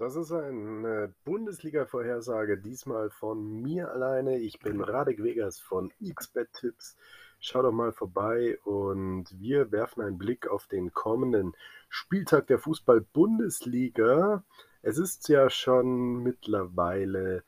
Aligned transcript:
Das 0.00 0.16
ist 0.16 0.32
eine 0.32 1.12
Bundesliga-Vorhersage, 1.26 2.56
diesmal 2.56 3.10
von 3.10 3.60
mir 3.60 3.92
alleine. 3.92 4.38
Ich 4.38 4.58
bin 4.58 4.80
Radek 4.80 5.22
Vegas 5.22 5.60
von 5.60 5.92
XBet 6.02 6.50
Tipps. 6.54 6.96
Schau 7.38 7.60
doch 7.60 7.70
mal 7.70 7.92
vorbei 7.92 8.58
und 8.64 9.26
wir 9.38 9.70
werfen 9.72 10.00
einen 10.00 10.16
Blick 10.16 10.48
auf 10.48 10.66
den 10.68 10.94
kommenden 10.94 11.54
Spieltag 11.90 12.46
der 12.46 12.58
Fußball-Bundesliga. 12.58 14.42
Es 14.80 14.96
ist 14.96 15.28
ja 15.28 15.50
schon 15.50 16.22
mittlerweile 16.22 17.44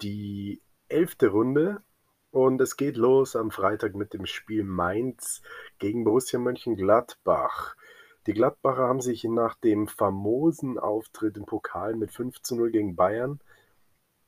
die 0.00 0.62
elfte 0.88 1.28
Runde 1.28 1.82
und 2.30 2.58
es 2.62 2.78
geht 2.78 2.96
los 2.96 3.36
am 3.36 3.50
Freitag 3.50 3.94
mit 3.94 4.14
dem 4.14 4.24
Spiel 4.24 4.64
Mainz 4.64 5.42
gegen 5.78 6.04
Borussia 6.04 6.38
Mönchengladbach. 6.38 7.76
Die 8.26 8.34
Gladbacher 8.34 8.82
haben 8.82 9.00
sich 9.00 9.24
nach 9.24 9.56
dem 9.56 9.88
famosen 9.88 10.78
Auftritt 10.78 11.36
im 11.36 11.44
Pokal 11.44 11.96
mit 11.96 12.12
5 12.12 12.40
zu 12.42 12.56
0 12.56 12.70
gegen 12.70 12.94
Bayern 12.94 13.40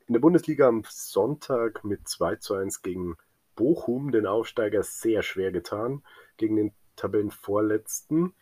in 0.06 0.12
der 0.12 0.20
Bundesliga 0.20 0.68
am 0.68 0.82
Sonntag 0.86 1.82
mit 1.84 2.06
2 2.06 2.36
zu 2.36 2.54
1 2.54 2.82
gegen 2.82 3.16
Bochum, 3.56 4.12
den 4.12 4.26
Aufsteiger, 4.26 4.82
sehr 4.82 5.22
schwer 5.22 5.50
getan. 5.50 6.02
Gegen 6.36 6.56
den 6.56 6.72
Tabellenvorletzten. 6.96 8.34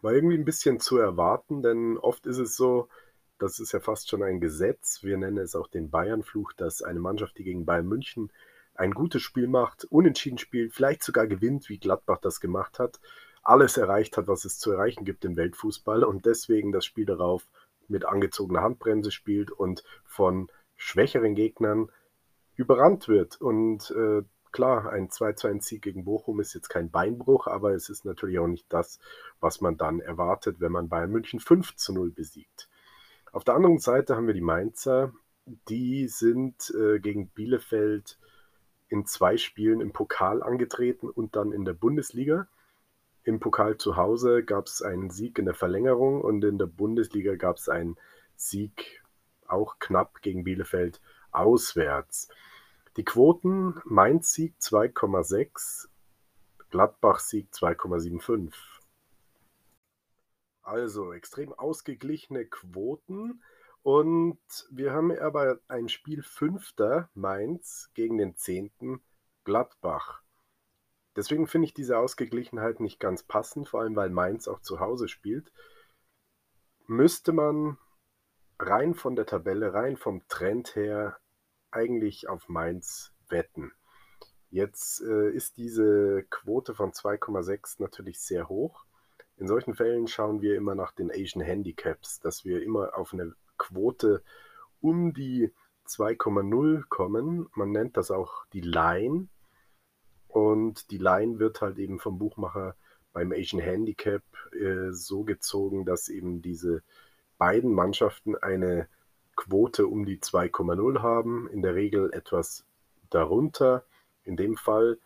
War 0.00 0.12
irgendwie 0.12 0.38
ein 0.38 0.44
bisschen 0.44 0.80
zu 0.80 0.96
erwarten, 0.96 1.62
denn 1.62 1.98
oft 1.98 2.26
ist 2.26 2.38
es 2.38 2.56
so, 2.56 2.88
das 3.38 3.60
ist 3.60 3.72
ja 3.72 3.80
fast 3.80 4.08
schon 4.08 4.22
ein 4.22 4.40
Gesetz. 4.40 5.02
Wir 5.02 5.18
nennen 5.18 5.38
es 5.38 5.54
auch 5.54 5.68
den 5.68 5.90
Bayern-Fluch, 5.90 6.52
dass 6.54 6.82
eine 6.82 7.00
Mannschaft, 7.00 7.36
die 7.38 7.44
gegen 7.44 7.66
Bayern 7.66 7.86
München 7.86 8.32
ein 8.74 8.92
gutes 8.92 9.20
Spiel 9.20 9.48
macht, 9.48 9.84
unentschieden 9.84 10.38
spielt, 10.38 10.72
vielleicht 10.72 11.02
sogar 11.02 11.26
gewinnt, 11.26 11.68
wie 11.68 11.78
Gladbach 11.78 12.18
das 12.22 12.40
gemacht 12.40 12.78
hat, 12.78 12.98
alles 13.42 13.76
erreicht 13.76 14.16
hat, 14.16 14.28
was 14.28 14.44
es 14.44 14.58
zu 14.58 14.72
erreichen 14.72 15.04
gibt 15.04 15.24
im 15.24 15.36
Weltfußball 15.36 16.04
und 16.04 16.26
deswegen 16.26 16.72
das 16.72 16.84
Spiel 16.84 17.06
darauf 17.06 17.46
mit 17.88 18.04
angezogener 18.04 18.62
Handbremse 18.62 19.10
spielt 19.10 19.50
und 19.50 19.82
von 20.04 20.48
schwächeren 20.76 21.34
Gegnern 21.34 21.90
überrannt 22.56 23.08
wird. 23.08 23.40
Und 23.40 23.90
äh, 23.90 24.22
klar, 24.52 24.90
ein 24.90 25.08
2-2-Sieg 25.08 25.82
gegen 25.82 26.04
Bochum 26.04 26.40
ist 26.40 26.54
jetzt 26.54 26.68
kein 26.68 26.90
Beinbruch, 26.90 27.46
aber 27.46 27.72
es 27.72 27.88
ist 27.88 28.04
natürlich 28.04 28.38
auch 28.38 28.46
nicht 28.46 28.66
das, 28.72 28.98
was 29.40 29.60
man 29.60 29.76
dann 29.76 30.00
erwartet, 30.00 30.60
wenn 30.60 30.72
man 30.72 30.88
Bayern 30.88 31.10
München 31.10 31.40
5 31.40 31.76
zu 31.76 31.92
0 31.92 32.10
besiegt. 32.10 32.68
Auf 33.32 33.44
der 33.44 33.54
anderen 33.54 33.78
Seite 33.78 34.14
haben 34.14 34.26
wir 34.26 34.34
die 34.34 34.40
Mainzer, 34.40 35.12
die 35.68 36.06
sind 36.08 36.72
äh, 36.76 37.00
gegen 37.00 37.28
Bielefeld 37.28 38.18
in 38.88 39.06
zwei 39.06 39.38
Spielen 39.38 39.80
im 39.80 39.92
Pokal 39.92 40.42
angetreten 40.42 41.08
und 41.08 41.34
dann 41.34 41.50
in 41.52 41.64
der 41.64 41.72
Bundesliga. 41.72 42.46
Im 43.24 43.38
Pokal 43.38 43.76
zu 43.76 43.96
Hause 43.96 44.42
gab 44.42 44.66
es 44.66 44.82
einen 44.82 45.10
Sieg 45.10 45.38
in 45.38 45.44
der 45.44 45.54
Verlängerung 45.54 46.20
und 46.22 46.42
in 46.44 46.58
der 46.58 46.66
Bundesliga 46.66 47.36
gab 47.36 47.56
es 47.56 47.68
einen 47.68 47.96
Sieg 48.34 49.02
auch 49.46 49.78
knapp 49.78 50.22
gegen 50.22 50.42
Bielefeld 50.42 51.00
auswärts. 51.30 52.28
Die 52.96 53.04
Quoten: 53.04 53.80
Mainz 53.84 54.32
Sieg 54.32 54.56
2,6, 54.60 55.88
Gladbach 56.70 57.20
Sieg 57.20 57.48
2,75. 57.52 58.52
Also 60.62 61.12
extrem 61.12 61.52
ausgeglichene 61.52 62.44
Quoten. 62.46 63.42
Und 63.82 64.38
wir 64.70 64.92
haben 64.92 65.16
aber 65.16 65.58
ein 65.68 65.88
Spiel 65.88 66.22
Fünfter 66.22 67.08
Mainz 67.14 67.90
gegen 67.94 68.18
den 68.18 68.36
Zehnten 68.36 69.00
Gladbach. 69.44 70.21
Deswegen 71.16 71.46
finde 71.46 71.66
ich 71.66 71.74
diese 71.74 71.98
Ausgeglichenheit 71.98 72.80
nicht 72.80 72.98
ganz 72.98 73.22
passend, 73.22 73.68
vor 73.68 73.80
allem 73.80 73.96
weil 73.96 74.10
Mainz 74.10 74.48
auch 74.48 74.60
zu 74.60 74.80
Hause 74.80 75.08
spielt. 75.08 75.52
Müsste 76.86 77.32
man 77.32 77.78
rein 78.58 78.94
von 78.94 79.16
der 79.16 79.26
Tabelle, 79.26 79.74
rein 79.74 79.96
vom 79.96 80.26
Trend 80.28 80.74
her 80.74 81.18
eigentlich 81.70 82.28
auf 82.28 82.48
Mainz 82.48 83.12
wetten. 83.28 83.72
Jetzt 84.50 85.00
äh, 85.02 85.30
ist 85.30 85.56
diese 85.56 86.24
Quote 86.28 86.74
von 86.74 86.92
2,6 86.92 87.76
natürlich 87.78 88.20
sehr 88.20 88.48
hoch. 88.48 88.84
In 89.38 89.48
solchen 89.48 89.74
Fällen 89.74 90.06
schauen 90.06 90.42
wir 90.42 90.56
immer 90.56 90.74
nach 90.74 90.92
den 90.92 91.10
Asian 91.10 91.42
Handicaps, 91.42 92.20
dass 92.20 92.44
wir 92.44 92.62
immer 92.62 92.96
auf 92.96 93.12
eine 93.12 93.34
Quote 93.56 94.22
um 94.80 95.14
die 95.14 95.52
2,0 95.88 96.84
kommen. 96.88 97.48
Man 97.54 97.70
nennt 97.70 97.96
das 97.96 98.10
auch 98.10 98.44
die 98.52 98.60
Line. 98.60 99.28
Und 100.32 100.90
die 100.90 100.98
Line 100.98 101.38
wird 101.38 101.60
halt 101.60 101.78
eben 101.78 101.98
vom 101.98 102.18
Buchmacher 102.18 102.74
beim 103.12 103.32
Asian 103.32 103.60
Handicap 103.60 104.22
äh, 104.52 104.90
so 104.92 105.24
gezogen, 105.24 105.84
dass 105.84 106.08
eben 106.08 106.40
diese 106.40 106.82
beiden 107.36 107.74
Mannschaften 107.74 108.36
eine 108.36 108.88
Quote 109.36 109.86
um 109.86 110.06
die 110.06 110.18
2,0 110.18 111.02
haben, 111.02 111.50
in 111.50 111.60
der 111.60 111.74
Regel 111.74 112.10
etwas 112.14 112.64
darunter. 113.10 113.84
In 114.24 114.38
dem 114.38 114.56
Fall 114.56 114.98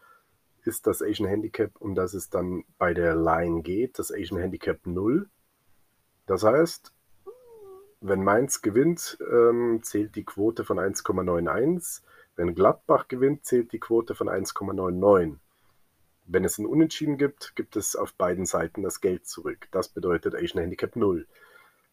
ist 0.65 0.87
das 0.87 1.03
Asian 1.03 1.29
Handicap, 1.29 1.73
um 1.81 1.97
das 1.97 2.15
es 2.15 2.31
dann 2.31 2.63
bei 2.79 2.95
der 2.95 3.17
Line 3.17 3.63
geht, 3.63 3.99
das 3.99 4.13
Asian 4.13 4.39
Handicap 4.39 4.87
0. 4.87 5.29
Das 6.27 6.45
heißt, 6.45 6.93
wenn 8.01 8.23
Mainz 8.23 8.63
gewinnt, 8.63 9.19
ähm, 9.29 9.81
zählt 9.83 10.15
die 10.15 10.25
Quote 10.25 10.65
von 10.65 10.79
1,91. 10.79 12.03
Wenn 12.37 12.55
Gladbach 12.55 13.09
gewinnt, 13.09 13.47
zählt 13.47 13.73
die 13.73 13.81
Quote 13.81 14.15
von 14.15 14.29
1,99. 14.29 15.37
Wenn 16.27 16.45
es 16.45 16.59
ein 16.59 16.67
Unentschieden 16.67 17.17
gibt, 17.17 17.57
gibt 17.57 17.77
es 17.77 17.97
auf 17.97 18.13
beiden 18.15 18.47
Seiten 18.47 18.83
das 18.83 19.01
Geld 19.01 19.27
zurück. 19.27 19.69
Das 19.71 19.89
bedeutet 19.89 20.35
Asian 20.35 20.63
Handicap 20.63 20.97
0. 20.97 21.27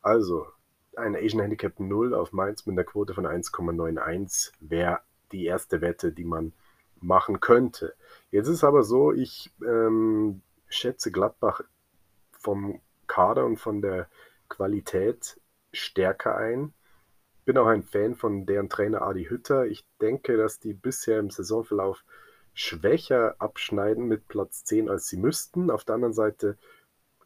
Also, 0.02 0.48
ein 0.98 1.16
Asian 1.16 1.42
Handicap 1.42 1.80
0 1.80 2.14
auf 2.14 2.34
Mainz 2.34 2.66
mit 2.66 2.74
einer 2.74 2.84
Quote 2.84 3.14
von 3.14 3.26
1,91 3.26 4.52
wäre 4.60 5.00
die 5.32 5.46
erste 5.46 5.82
Wette, 5.82 6.12
die 6.12 6.26
man 6.26 6.54
machen 7.00 7.40
könnte. 7.40 7.96
Jetzt 8.32 8.48
ist 8.48 8.64
aber 8.64 8.84
so, 8.84 9.14
ich 9.14 9.52
ähm, 9.66 10.42
schätze 10.68 11.12
Gladbach 11.12 11.62
vom 12.32 12.82
Kader 13.08 13.46
und 13.46 13.58
von 13.58 13.82
der 13.82 14.10
Qualität 14.50 15.40
stärker 15.72 16.38
ein 16.38 16.74
bin 17.46 17.58
auch 17.58 17.68
ein 17.68 17.84
Fan 17.84 18.16
von 18.16 18.46
deren 18.46 18.70
Trainer 18.70 19.02
Adi 19.02 19.26
Hütter. 19.26 19.66
Ich 19.66 19.86
denke, 20.02 20.38
dass 20.38 20.60
die 20.60 20.74
bisher 20.74 21.20
im 21.20 21.30
Saisonverlauf 21.30 22.04
schwächer 22.54 23.36
abschneiden 23.40 24.06
mit 24.06 24.28
Platz 24.28 24.64
10, 24.64 24.90
als 24.90 25.08
sie 25.08 25.18
müssten. 25.18 25.72
Auf 25.72 25.84
der 25.84 25.96
anderen 25.96 26.14
Seite 26.14 26.58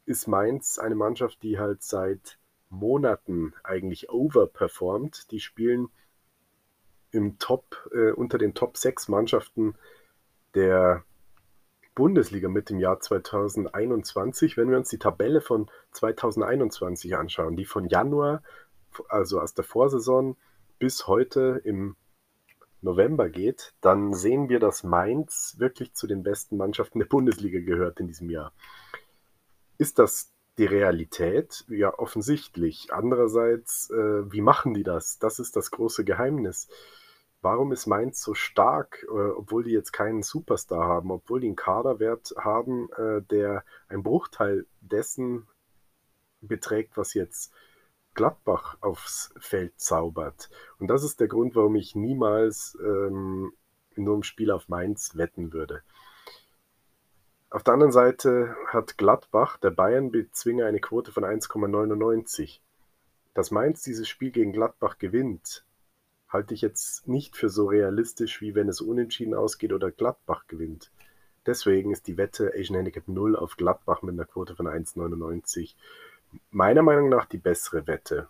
ist 0.06 0.28
Mainz 0.28 0.80
eine 0.80 0.96
Mannschaft, 0.96 1.44
die 1.44 1.60
halt 1.60 1.84
seit 1.84 2.38
Monaten 2.70 3.54
eigentlich 3.64 4.10
overperformt. 4.10 5.32
Die 5.32 5.40
spielen 5.40 5.90
im 7.12 7.40
Top, 7.40 7.90
äh, 7.94 8.12
unter 8.12 8.38
den 8.38 8.54
Top 8.54 8.78
6 8.78 9.08
Mannschaften 9.10 9.76
der 10.56 11.04
Bundesliga 11.96 12.48
mit 12.48 12.70
dem 12.70 12.80
Jahr 12.80 13.00
2021. 13.00 14.56
Wenn 14.56 14.70
wir 14.70 14.78
uns 14.78 14.90
die 14.90 15.00
Tabelle 15.00 15.42
von 15.42 15.70
2021 15.92 17.16
anschauen, 17.16 17.56
die 17.56 17.66
von 17.66 17.88
Januar 17.88 18.44
also 19.10 19.40
aus 19.40 19.54
der 19.54 19.64
Vorsaison 19.64 20.38
bis 20.80 21.08
heute 21.08 21.62
im 21.64 21.96
November 22.82 23.30
geht, 23.30 23.74
dann 23.82 24.14
sehen 24.14 24.50
wir, 24.50 24.60
dass 24.60 24.84
Mainz 24.84 25.56
wirklich 25.58 25.94
zu 25.94 26.08
den 26.08 26.24
besten 26.24 26.58
Mannschaften 26.58 27.00
der 27.00 27.08
Bundesliga 27.08 27.60
gehört 27.60 28.00
in 28.00 28.08
diesem 28.08 28.30
Jahr. 28.30 28.54
Ist 29.78 30.00
das 30.00 30.32
die 30.58 30.66
Realität? 30.66 31.66
Ja, 31.70 31.98
offensichtlich. 31.98 32.90
Andererseits, 32.92 33.90
äh, 33.90 34.32
wie 34.32 34.42
machen 34.42 34.74
die 34.74 34.84
das? 34.84 35.20
Das 35.20 35.40
ist 35.40 35.56
das 35.56 35.72
große 35.72 36.04
Geheimnis. 36.04 36.68
Warum 37.42 37.72
ist 37.72 37.86
Mainz 37.86 38.22
so 38.22 38.34
stark, 38.34 39.06
äh, 39.10 39.12
obwohl 39.12 39.64
die 39.64 39.72
jetzt 39.72 39.92
keinen 39.92 40.24
Superstar 40.24 40.88
haben, 40.88 41.12
obwohl 41.12 41.40
die 41.40 41.48
einen 41.48 41.56
Kaderwert 41.56 42.34
haben, 42.38 42.90
äh, 42.98 43.22
der 43.22 43.64
ein 43.88 44.04
Bruchteil 44.04 44.66
dessen 44.82 45.48
beträgt, 46.42 46.98
was 46.98 47.14
jetzt 47.14 47.52
Gladbach 48.18 48.78
aufs 48.82 49.32
Feld 49.38 49.80
zaubert. 49.80 50.50
Und 50.80 50.88
das 50.88 51.04
ist 51.04 51.20
der 51.20 51.28
Grund, 51.28 51.56
warum 51.56 51.76
ich 51.76 51.96
niemals 51.96 52.76
ähm, 52.82 53.54
in 53.96 54.10
einem 54.10 54.24
Spiel 54.24 54.50
auf 54.52 54.68
Mainz 54.70 55.16
wetten 55.16 55.54
würde. 55.54 55.84
Auf 57.52 57.64
der 57.64 57.76
anderen 57.76 57.94
Seite 57.94 58.56
hat 58.66 58.98
Gladbach, 58.98 59.58
der 59.58 59.70
Bayern-Bezwinger, 59.70 60.66
eine 60.66 60.80
Quote 60.80 61.12
von 61.12 61.24
1,99. 61.24 62.60
Dass 63.36 63.52
Mainz 63.52 63.84
dieses 63.84 64.10
Spiel 64.10 64.32
gegen 64.32 64.52
Gladbach 64.52 64.98
gewinnt, 64.98 65.64
halte 66.28 66.56
ich 66.56 66.62
jetzt 66.62 67.08
nicht 67.08 67.38
für 67.38 67.50
so 67.50 67.68
realistisch, 67.68 68.42
wie 68.42 68.56
wenn 68.56 68.68
es 68.68 68.82
unentschieden 68.82 69.36
ausgeht 69.36 69.72
oder 69.72 69.92
Gladbach 69.92 70.48
gewinnt. 70.48 70.92
Deswegen 71.46 71.92
ist 71.92 72.08
die 72.08 72.18
Wette 72.18 72.52
Asian 72.56 72.78
Handicap 72.78 73.08
0 73.08 73.36
auf 73.36 73.58
Gladbach 73.58 74.02
mit 74.02 74.14
einer 74.14 74.26
Quote 74.26 74.56
von 74.56 74.68
1,99 74.68 75.76
meiner 76.50 76.82
Meinung 76.82 77.10
nach 77.10 77.26
die 77.26 77.38
bessere 77.38 77.88
Wette. 77.88 78.28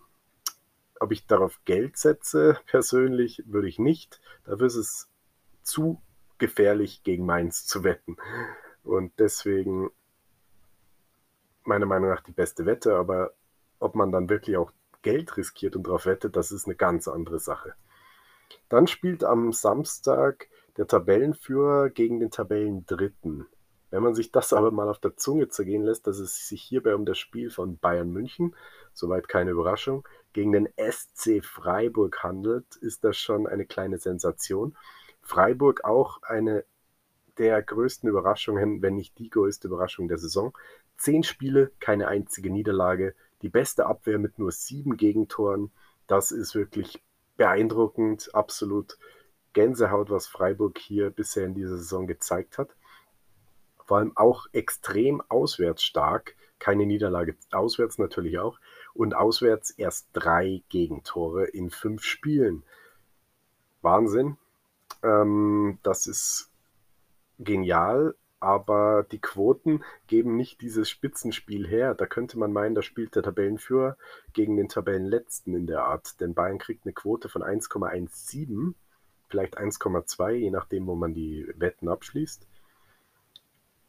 Ob 0.99 1.11
ich 1.11 1.27
darauf 1.27 1.59
Geld 1.65 1.97
setze, 1.97 2.59
persönlich 2.65 3.43
würde 3.45 3.67
ich 3.67 3.79
nicht. 3.79 4.21
Dafür 4.45 4.67
ist 4.67 4.75
es 4.75 5.09
zu 5.63 6.01
gefährlich, 6.37 7.03
gegen 7.03 7.25
Mainz 7.25 7.65
zu 7.65 7.83
wetten. 7.83 8.17
Und 8.83 9.13
deswegen 9.19 9.89
meiner 11.63 11.85
Meinung 11.85 12.09
nach 12.09 12.21
die 12.21 12.31
beste 12.31 12.65
Wette. 12.65 12.95
Aber 12.95 13.33
ob 13.79 13.95
man 13.95 14.11
dann 14.11 14.29
wirklich 14.29 14.57
auch 14.57 14.71
Geld 15.01 15.37
riskiert 15.37 15.75
und 15.75 15.87
darauf 15.87 16.05
wettet, 16.05 16.35
das 16.35 16.51
ist 16.51 16.65
eine 16.65 16.75
ganz 16.75 17.07
andere 17.07 17.39
Sache. 17.39 17.75
Dann 18.69 18.87
spielt 18.87 19.23
am 19.23 19.51
Samstag 19.53 20.47
der 20.77 20.87
Tabellenführer 20.87 21.89
gegen 21.89 22.19
den 22.19 22.31
Tabellendritten. 22.31 23.47
Wenn 23.89 24.03
man 24.03 24.15
sich 24.15 24.31
das 24.31 24.53
aber 24.53 24.71
mal 24.71 24.89
auf 24.89 24.99
der 24.99 25.15
Zunge 25.15 25.47
zergehen 25.47 25.83
lässt, 25.83 26.07
dass 26.07 26.19
es 26.19 26.47
sich 26.47 26.61
hierbei 26.61 26.95
um 26.95 27.05
das 27.05 27.17
Spiel 27.17 27.49
von 27.49 27.77
Bayern 27.77 28.11
München, 28.11 28.55
soweit 28.93 29.27
keine 29.27 29.51
Überraschung, 29.51 30.07
gegen 30.33 30.51
den 30.51 30.69
SC 30.77 31.43
Freiburg 31.43 32.21
handelt, 32.23 32.75
ist 32.77 33.03
das 33.03 33.17
schon 33.17 33.47
eine 33.47 33.65
kleine 33.65 33.97
Sensation. 33.97 34.75
Freiburg 35.21 35.83
auch 35.83 36.21
eine 36.23 36.65
der 37.37 37.61
größten 37.61 38.09
Überraschungen, 38.09 38.81
wenn 38.81 38.95
nicht 38.95 39.17
die 39.19 39.29
größte 39.29 39.67
Überraschung 39.67 40.07
der 40.07 40.17
Saison. 40.17 40.57
Zehn 40.97 41.23
Spiele, 41.23 41.71
keine 41.79 42.07
einzige 42.07 42.51
Niederlage, 42.51 43.13
die 43.41 43.49
beste 43.49 43.85
Abwehr 43.85 44.19
mit 44.19 44.39
nur 44.39 44.51
sieben 44.51 44.97
Gegentoren. 44.97 45.71
Das 46.07 46.31
ist 46.31 46.55
wirklich 46.55 47.03
beeindruckend, 47.37 48.33
absolut 48.33 48.97
Gänsehaut, 49.53 50.09
was 50.09 50.27
Freiburg 50.27 50.77
hier 50.79 51.09
bisher 51.09 51.45
in 51.45 51.53
dieser 51.53 51.77
Saison 51.77 52.07
gezeigt 52.07 52.57
hat. 52.57 52.75
Vor 53.87 53.97
allem 53.97 54.15
auch 54.15 54.47
extrem 54.51 55.21
auswärts 55.29 55.81
stark, 55.81 56.35
keine 56.59 56.85
Niederlage 56.85 57.35
auswärts 57.51 57.97
natürlich 57.97 58.37
auch 58.37 58.59
und 58.93 59.15
auswärts 59.15 59.71
erst 59.71 60.09
drei 60.11 60.61
Gegentore 60.69 61.45
in 61.45 61.69
fünf 61.69 62.03
Spielen. 62.03 62.63
Wahnsinn. 63.81 64.37
Ähm, 65.03 65.79
das 65.83 66.05
ist 66.05 66.51
genial, 67.39 68.15
aber 68.41 69.05
die 69.09 69.21
Quoten 69.21 69.83
geben 70.07 70.35
nicht 70.35 70.61
dieses 70.61 70.89
Spitzenspiel 70.89 71.65
her. 71.65 71.95
Da 71.95 72.07
könnte 72.07 72.37
man 72.37 72.51
meinen, 72.51 72.75
da 72.75 72.81
spielt 72.81 73.15
der 73.15 73.23
Tabellenführer 73.23 73.97
gegen 74.33 74.57
den 74.57 74.67
Tabellenletzten 74.67 75.55
in 75.55 75.65
der 75.65 75.85
Art. 75.85 76.19
Denn 76.19 76.33
Bayern 76.33 76.57
kriegt 76.57 76.85
eine 76.85 76.93
Quote 76.93 77.29
von 77.29 77.41
1,17, 77.41 78.73
vielleicht 79.29 79.57
1,2, 79.57 80.31
je 80.31 80.51
nachdem, 80.51 80.87
wo 80.87 80.95
man 80.95 81.13
die 81.13 81.47
Wetten 81.55 81.87
abschließt. 81.87 82.45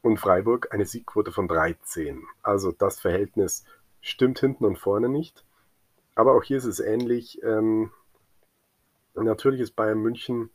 Und 0.03 0.19
Freiburg 0.19 0.69
eine 0.73 0.87
Siegquote 0.87 1.33
von 1.33 1.49
13. 1.49 2.25
Also 2.43 2.73
das 2.73 3.01
Verhältnis 3.01 3.65
stimmt 4.01 4.39
hinten 4.39 4.65
und 4.65 4.79
vorne 4.79 5.09
nicht. 5.09 5.45
Aber 6.15 6.35
auch 6.35 6.43
hier 6.43 6.59
ist 6.59 6.65
es 6.65 6.81
ähnlich. 6.81 7.43
Ähm, 7.43 7.91
natürlich 9.15 9.61
ist 9.61 9.77
Bayern 9.77 10.01
München 10.01 10.51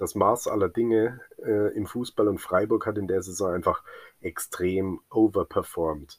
das 0.00 0.14
Maß 0.14 0.48
aller 0.48 0.70
Dinge 0.70 1.20
äh, 1.44 1.76
im 1.76 1.86
Fußball 1.86 2.26
und 2.26 2.38
Freiburg 2.38 2.86
hat 2.86 2.96
in 2.96 3.06
der 3.06 3.22
Saison 3.22 3.52
einfach 3.52 3.84
extrem 4.22 5.00
overperformed. 5.10 6.18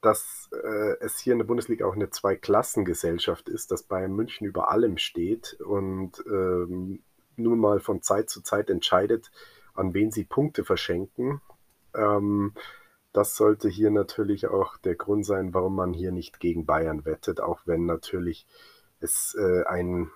Dass 0.00 0.48
äh, 0.52 0.96
es 1.00 1.18
hier 1.18 1.32
in 1.32 1.40
der 1.40 1.46
Bundesliga 1.46 1.86
auch 1.86 1.96
eine 1.96 2.10
Zweiklassengesellschaft 2.10 3.48
ist, 3.48 3.72
dass 3.72 3.82
Bayern 3.82 4.14
München 4.14 4.46
über 4.46 4.70
allem 4.70 4.96
steht 4.96 5.54
und 5.54 6.22
ähm, 6.26 7.02
nur 7.34 7.56
mal 7.56 7.80
von 7.80 8.00
Zeit 8.00 8.30
zu 8.30 8.42
Zeit 8.42 8.70
entscheidet, 8.70 9.32
an 9.76 9.94
wen 9.94 10.10
sie 10.10 10.24
Punkte 10.24 10.64
verschenken. 10.64 11.40
Ähm, 11.94 12.52
das 13.12 13.36
sollte 13.36 13.68
hier 13.68 13.90
natürlich 13.90 14.46
auch 14.46 14.76
der 14.76 14.94
Grund 14.94 15.24
sein, 15.24 15.54
warum 15.54 15.74
man 15.74 15.94
hier 15.94 16.12
nicht 16.12 16.38
gegen 16.38 16.66
Bayern 16.66 17.04
wettet, 17.06 17.40
auch 17.40 17.60
wenn 17.64 17.86
natürlich 17.86 18.46
es 19.00 19.34
äh, 19.38 19.64
einen 19.64 20.10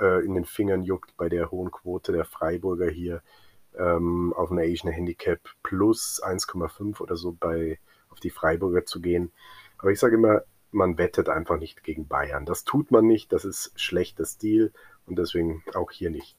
äh, 0.00 0.24
in 0.24 0.34
den 0.34 0.46
Fingern 0.46 0.82
juckt 0.82 1.14
bei 1.16 1.28
der 1.28 1.50
hohen 1.50 1.70
Quote 1.70 2.12
der 2.12 2.24
Freiburger 2.24 2.88
hier 2.88 3.22
ähm, 3.76 4.32
auf 4.34 4.50
ein 4.50 4.58
Asian 4.58 4.92
Handicap 4.92 5.40
plus 5.62 6.22
1,5 6.22 7.00
oder 7.00 7.16
so 7.16 7.36
bei 7.38 7.78
auf 8.08 8.18
die 8.18 8.30
Freiburger 8.30 8.86
zu 8.86 9.00
gehen. 9.00 9.30
Aber 9.76 9.90
ich 9.90 9.98
sage 9.98 10.14
immer, 10.14 10.42
man 10.70 10.96
wettet 10.96 11.28
einfach 11.28 11.58
nicht 11.58 11.84
gegen 11.84 12.08
Bayern. 12.08 12.46
Das 12.46 12.64
tut 12.64 12.90
man 12.90 13.06
nicht, 13.06 13.30
das 13.30 13.44
ist 13.44 13.72
schlechter 13.76 14.24
Stil 14.24 14.72
und 15.06 15.18
deswegen 15.18 15.62
auch 15.74 15.90
hier 15.90 16.08
nicht. 16.08 16.37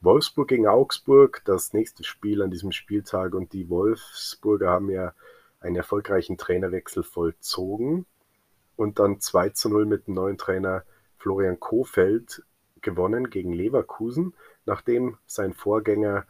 Wolfsburg 0.00 0.48
gegen 0.48 0.68
Augsburg, 0.68 1.42
das 1.44 1.72
nächste 1.72 2.04
Spiel 2.04 2.42
an 2.42 2.50
diesem 2.50 2.70
Spieltag 2.70 3.34
und 3.34 3.52
die 3.52 3.68
Wolfsburger 3.68 4.70
haben 4.70 4.90
ja 4.90 5.12
einen 5.60 5.76
erfolgreichen 5.76 6.38
Trainerwechsel 6.38 7.02
vollzogen 7.02 8.06
und 8.76 9.00
dann 9.00 9.20
2 9.20 9.50
zu 9.50 9.68
0 9.68 9.86
mit 9.86 10.06
dem 10.06 10.14
neuen 10.14 10.38
Trainer 10.38 10.84
Florian 11.16 11.58
Kohfeldt 11.58 12.44
gewonnen 12.80 13.28
gegen 13.28 13.52
Leverkusen, 13.52 14.34
nachdem 14.66 15.18
sein 15.26 15.52
Vorgänger 15.52 16.26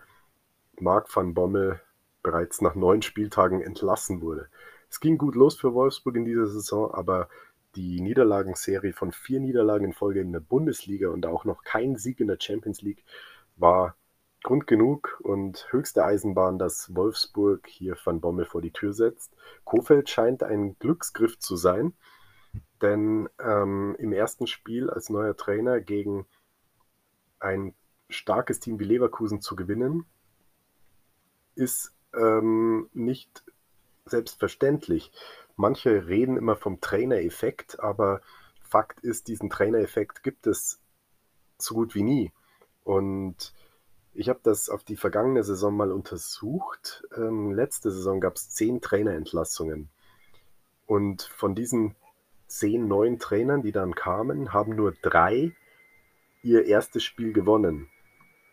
Marc 0.81 1.15
van 1.15 1.35
Bommel 1.35 1.81
bereits 2.23 2.63
nach 2.63 2.75
neun 2.75 3.03
Spieltagen 3.03 3.61
entlassen 3.61 4.23
wurde. 4.23 4.49
Es 4.89 5.01
ging 5.01 5.19
gut 5.19 5.35
los 5.35 5.57
für 5.57 5.75
Wolfsburg 5.75 6.17
in 6.17 6.25
dieser 6.25 6.47
Saison, 6.47 6.93
aber 6.95 7.29
die 7.75 8.01
Niederlagenserie 8.01 8.95
von 8.95 9.13
vier 9.13 9.41
Niederlagen 9.41 9.85
in 9.85 9.93
Folge 9.93 10.21
in 10.21 10.33
der 10.33 10.41
Bundesliga 10.41 11.11
und 11.11 11.27
auch 11.27 11.45
noch 11.45 11.65
kein 11.65 11.97
Sieg 11.97 12.21
in 12.21 12.29
der 12.29 12.39
Champions 12.41 12.81
League 12.81 13.05
war 13.59 13.97
Grund 14.43 14.67
genug 14.67 15.21
und 15.23 15.67
höchste 15.71 16.05
Eisenbahn, 16.05 16.59
dass 16.59 16.95
Wolfsburg 16.95 17.67
hier 17.67 17.97
Van 18.03 18.21
Bommel 18.21 18.45
vor 18.45 18.63
die 18.63 18.73
Tür 18.73 18.93
setzt. 18.93 19.35
Kofeld 19.65 20.09
scheint 20.09 20.43
ein 20.43 20.79
Glücksgriff 20.79 21.39
zu 21.39 21.57
sein, 21.57 21.93
denn 22.81 23.29
ähm, 23.41 23.97
im 23.99 24.13
ersten 24.13 24.47
Spiel 24.47 24.91
als 24.91 25.11
neuer 25.11 25.37
Trainer 25.37 25.81
gegen 25.81 26.27
ein 27.41 27.75
starkes 28.09 28.61
Team 28.61 28.79
wie 28.79 28.85
Leverkusen 28.85 29.41
zu 29.41 29.57
gewinnen, 29.57 30.07
ist 31.55 31.93
ähm, 32.15 32.89
nicht 32.93 33.45
selbstverständlich. 34.07 35.13
Manche 35.57 36.07
reden 36.07 36.37
immer 36.37 36.57
vom 36.57 36.81
Trainereffekt, 36.81 37.81
aber 37.81 38.23
Fakt 38.63 39.01
ist, 39.01 39.29
diesen 39.29 39.51
Trainereffekt 39.51 40.23
gibt 40.23 40.47
es 40.47 40.81
so 41.59 41.75
gut 41.75 41.95
wie 41.95 42.03
nie. 42.03 42.33
Und 42.89 43.53
ich 44.15 44.31
habe 44.31 44.41
das 44.43 44.71
auf 44.71 44.83
die 44.83 44.97
vergangene 44.97 45.45
Saison 45.45 45.77
mal 45.77 45.93
untersucht. 45.93 47.07
Ähm, 47.15 47.53
letzte 47.53 47.91
Saison 47.91 48.19
gab 48.19 48.37
es 48.37 48.49
zehn 48.49 48.81
Trainerentlassungen. 48.81 49.91
Und 50.87 51.21
von 51.21 51.55
diesen 51.55 51.97
zehn 52.47 52.89
neuen 52.89 53.19
Trainern, 53.19 53.61
die 53.61 53.73
dann 53.73 53.95
kamen, 53.95 54.55
haben 54.55 54.75
nur 54.75 54.95
drei 55.03 55.53
ihr 56.43 56.65
erstes 56.65 57.05
Spiel 57.05 57.35
gewonnen. 57.35 57.91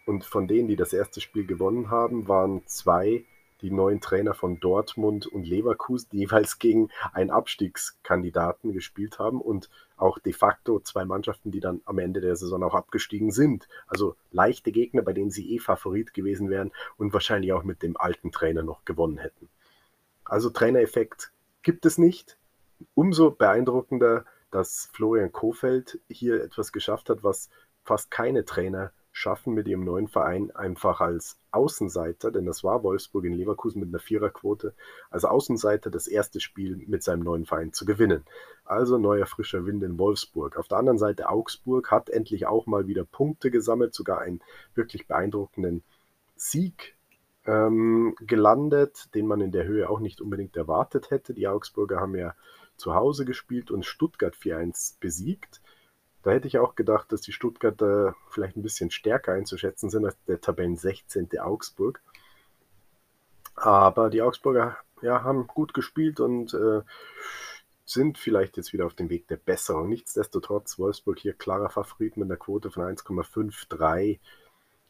Und 0.06 0.26
von 0.26 0.50
denen, 0.50 0.68
die 0.68 0.76
das 0.76 0.92
erste 0.92 1.22
Spiel 1.22 1.46
gewonnen 1.46 1.90
haben, 1.90 2.28
waren 2.28 2.68
zwei 2.68 3.24
die 3.66 3.72
neuen 3.72 4.00
Trainer 4.00 4.36
von 4.36 4.60
Dortmund 4.60 5.26
und 5.26 5.44
Leverkusen, 5.44 6.10
jeweils 6.12 6.60
gegen 6.60 6.90
einen 7.14 7.32
Abstiegskandidaten 7.32 8.74
gespielt 8.74 9.18
haben 9.18 9.42
und 9.42 9.72
auch 9.98 10.20
de 10.20 10.34
facto 10.34 10.80
zwei 10.82 11.04
Mannschaften, 11.04 11.50
die 11.50 11.62
dann 11.62 11.82
am 11.86 11.98
Ende 11.98 12.22
der 12.22 12.36
Saison 12.36 12.62
auch 12.62 12.76
abgestiegen 12.76 13.32
sind. 13.32 13.68
Also 13.88 14.16
leichte 14.32 14.72
Gegner, 14.72 15.02
bei 15.02 15.14
denen 15.14 15.32
sie 15.32 15.56
eh 15.56 15.58
Favorit 15.58 16.14
gewesen 16.14 16.52
wären 16.52 16.72
und 16.98 17.12
wahrscheinlich 17.12 17.54
auch 17.54 17.64
mit 17.64 17.82
dem 17.82 17.98
alten 17.98 18.32
Trainer 18.32 18.62
noch 18.62 18.86
gewonnen 18.86 19.18
hätten. 19.18 19.50
Also 20.26 20.52
Trainereffekt 20.52 21.32
gibt 21.64 21.88
es 21.88 21.98
nicht. 21.98 22.38
Umso 22.94 23.32
beeindruckender, 23.32 24.26
dass 24.52 24.92
Florian 24.94 25.32
Kofeld 25.32 26.00
hier 26.08 26.44
etwas 26.44 26.72
geschafft 26.72 27.10
hat, 27.10 27.24
was 27.24 27.50
fast 27.84 28.12
keine 28.12 28.46
Trainer 28.46 28.92
schaffen 29.18 29.54
mit 29.54 29.66
ihrem 29.70 29.86
neuen 29.86 30.10
Verein 30.10 30.52
einfach 30.52 31.00
als 31.00 31.40
Außenseiter, 31.52 32.32
denn 32.32 32.46
das 32.46 32.66
war 32.66 32.84
Wolfsburg 32.84 33.24
in 33.24 33.32
Leverkusen 33.32 33.80
mit 33.80 33.88
einer 33.88 34.00
Viererquote, 34.00 34.74
als 35.10 35.24
Außenseiter 35.24 35.90
das 35.90 36.08
erste 36.08 36.42
Spiel 36.42 36.84
mit 36.86 37.02
seinem 37.02 37.24
neuen 37.24 37.46
Verein 37.46 37.72
zu 37.72 37.86
gewinnen. 37.86 38.26
Also 38.66 38.98
neuer 38.98 39.26
frischer 39.26 39.66
Wind 39.66 39.84
in 39.84 39.98
Wolfsburg. 39.98 40.58
Auf 40.58 40.68
der 40.68 40.80
anderen 40.80 40.98
Seite 40.98 41.30
Augsburg 41.30 41.92
hat 41.92 42.10
endlich 42.10 42.46
auch 42.46 42.66
mal 42.66 42.88
wieder 42.88 43.06
Punkte 43.06 43.52
gesammelt, 43.52 43.94
sogar 43.94 44.20
einen 44.20 44.42
wirklich 44.74 45.08
beeindruckenden 45.08 45.84
Sieg 46.36 46.98
ähm, 47.46 48.16
gelandet, 48.20 49.16
den 49.16 49.28
man 49.28 49.40
in 49.40 49.54
der 49.54 49.64
Höhe 49.64 49.90
auch 49.90 50.02
nicht 50.02 50.20
unbedingt 50.20 50.58
erwartet 50.58 51.10
hätte. 51.10 51.34
Die 51.34 51.48
Augsburger 51.48 52.02
haben 52.02 52.16
ja 52.16 52.36
zu 52.76 52.94
Hause 52.96 53.24
gespielt 53.24 53.72
und 53.72 53.86
Stuttgart 53.86 54.36
4-1 54.36 54.98
besiegt. 55.00 55.62
Da 56.26 56.32
hätte 56.32 56.48
ich 56.48 56.58
auch 56.58 56.74
gedacht, 56.74 57.12
dass 57.12 57.22
die 57.22 57.32
Stuttgarter 57.32 58.16
vielleicht 58.32 58.58
ein 58.58 58.64
bisschen 58.64 58.90
stärker 58.90 59.34
einzuschätzen 59.34 59.92
sind 59.92 60.06
als 60.06 60.18
der 60.28 60.42
Tabellen 60.42 60.76
16. 60.76 61.30
Augsburg. 61.40 62.02
Aber 63.54 64.10
die 64.10 64.24
Augsburger 64.24 64.76
ja, 65.04 65.22
haben 65.22 65.46
gut 65.46 65.76
gespielt 65.76 66.20
und 66.20 66.52
äh, 66.56 66.82
sind 67.86 68.18
vielleicht 68.18 68.58
jetzt 68.58 68.74
wieder 68.74 68.88
auf 68.88 68.96
dem 68.96 69.12
Weg 69.12 69.28
der 69.28 69.36
Besserung. 69.36 69.88
Nichtsdestotrotz 69.88 70.80
Wolfsburg 70.80 71.20
hier 71.20 71.34
klarer 71.34 71.70
Favorit 71.70 72.18
mit 72.18 72.26
einer 72.26 72.38
Quote 72.38 72.72
von 72.72 72.82
1,53. 72.82 74.18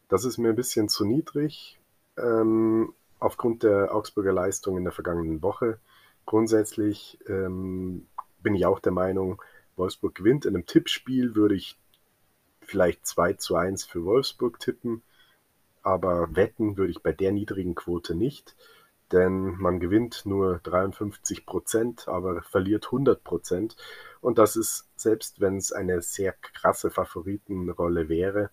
Das 0.08 0.24
ist 0.24 0.38
mir 0.38 0.48
ein 0.48 0.56
bisschen 0.56 0.88
zu 0.88 1.04
niedrig 1.04 1.78
ähm, 2.18 2.94
aufgrund 3.20 3.64
der 3.64 3.94
Augsburger 3.94 4.32
Leistung 4.32 4.78
in 4.78 4.86
der 4.86 4.94
vergangenen 4.94 5.42
Woche. 5.42 5.80
Grundsätzlich 6.26 7.20
ähm, 7.28 8.08
bin 8.42 8.56
ich 8.56 8.66
auch 8.66 8.80
der 8.80 8.94
Meinung, 8.94 9.42
Wolfsburg 9.78 10.16
gewinnt. 10.16 10.46
In 10.46 10.56
einem 10.56 10.66
Tippspiel 10.66 11.36
würde 11.36 11.56
ich 11.56 11.78
vielleicht 12.62 13.06
2 13.06 13.34
zu 13.34 13.56
1 13.56 13.86
für 13.86 14.04
Wolfsburg 14.06 14.60
tippen, 14.60 15.04
aber 15.84 16.36
wetten 16.36 16.78
würde 16.78 16.92
ich 16.92 17.02
bei 17.02 17.12
der 17.12 17.32
niedrigen 17.32 17.76
Quote 17.76 18.16
nicht. 18.16 18.56
denn 19.12 19.56
man 19.58 19.80
gewinnt 19.80 20.26
nur 20.26 20.60
53 20.64 21.46
Prozent, 21.46 22.08
aber 22.08 22.42
verliert 22.42 22.86
100 22.86 23.24
Prozent. 23.24 23.76
Und 24.22 24.38
das 24.38 24.56
ist, 24.56 24.88
selbst 24.96 25.40
wenn 25.42 25.58
es 25.58 25.72
eine 25.72 26.02
sehr 26.02 26.34
krasse 26.34 26.90
Favoritenrolle 26.90 28.10
wäre, 28.10 28.50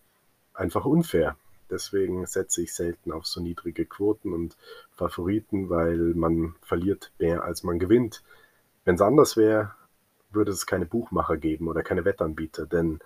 einfach 0.54 0.84
unfair. 0.84 1.36
Deswegen 1.70 2.26
setze 2.26 2.62
ich 2.62 2.74
selten 2.74 3.12
auf 3.12 3.26
so 3.26 3.40
niedrige 3.40 3.86
Quoten 3.86 4.34
und 4.34 4.58
Favoriten, 4.90 5.70
weil 5.70 5.96
man 6.14 6.54
verliert 6.60 7.12
mehr 7.18 7.44
als 7.44 7.62
man 7.62 7.78
gewinnt. 7.78 8.22
Wenn 8.84 8.96
es 8.96 9.00
anders 9.00 9.38
wäre, 9.38 9.74
würde 10.34 10.52
es 10.52 10.66
keine 10.66 10.86
Buchmacher 10.86 11.36
geben 11.36 11.68
oder 11.68 11.82
keine 11.82 12.04
Wettanbieter, 12.04 12.66
denn 12.66 13.00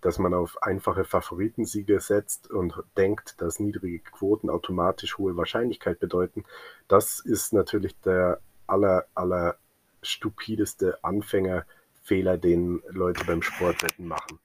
dass 0.00 0.18
man 0.18 0.34
auf 0.34 0.62
einfache 0.62 1.04
Favoritensiege 1.04 1.98
setzt 1.98 2.50
und 2.50 2.74
denkt, 2.98 3.40
dass 3.40 3.58
niedrige 3.58 4.00
Quoten 4.00 4.50
automatisch 4.50 5.16
hohe 5.16 5.34
Wahrscheinlichkeit 5.38 5.98
bedeuten, 5.98 6.44
das 6.88 7.20
ist 7.20 7.54
natürlich 7.54 7.98
der 8.00 8.38
aller, 8.66 9.06
aller 9.14 9.56
stupideste 10.02 11.02
Anfängerfehler, 11.02 12.36
den 12.36 12.82
Leute 12.90 13.24
beim 13.24 13.40
Sportwetten 13.40 14.06
machen. 14.06 14.38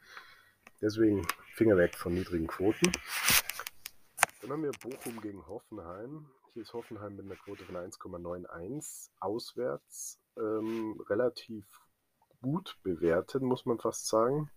Deswegen 0.81 1.27
Finger 1.55 1.75
weg 1.75 1.98
von 1.98 2.13
niedrigen 2.13 2.48
Quoten. 2.48 2.93
Dann 4.41 4.51
haben 4.51 4.63
wir 4.63 4.71
Bochum 4.71 5.19
gegen 5.19 5.45
Hoffenheim. 5.45 6.25
Hier 6.53 6.62
ist 6.62 6.71
Hoffenheim 6.71 7.17
mit 7.17 7.25
einer 7.25 7.36
Quote 7.36 7.65
von 7.65 7.75
1,91 7.75 9.09
auswärts 9.19 10.19
ähm, 10.38 11.01
relativ 11.09 11.65
gut 12.41 12.77
bewertet, 12.84 13.41
muss 13.41 13.65
man 13.65 13.79
fast 13.79 14.08
sagen. 14.08 14.50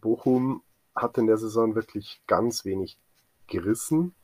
Bochum 0.00 0.62
hat 0.94 1.18
in 1.18 1.26
der 1.26 1.38
Saison 1.38 1.74
wirklich 1.74 2.20
ganz 2.26 2.64
wenig 2.64 2.98
gerissen. 3.46 4.14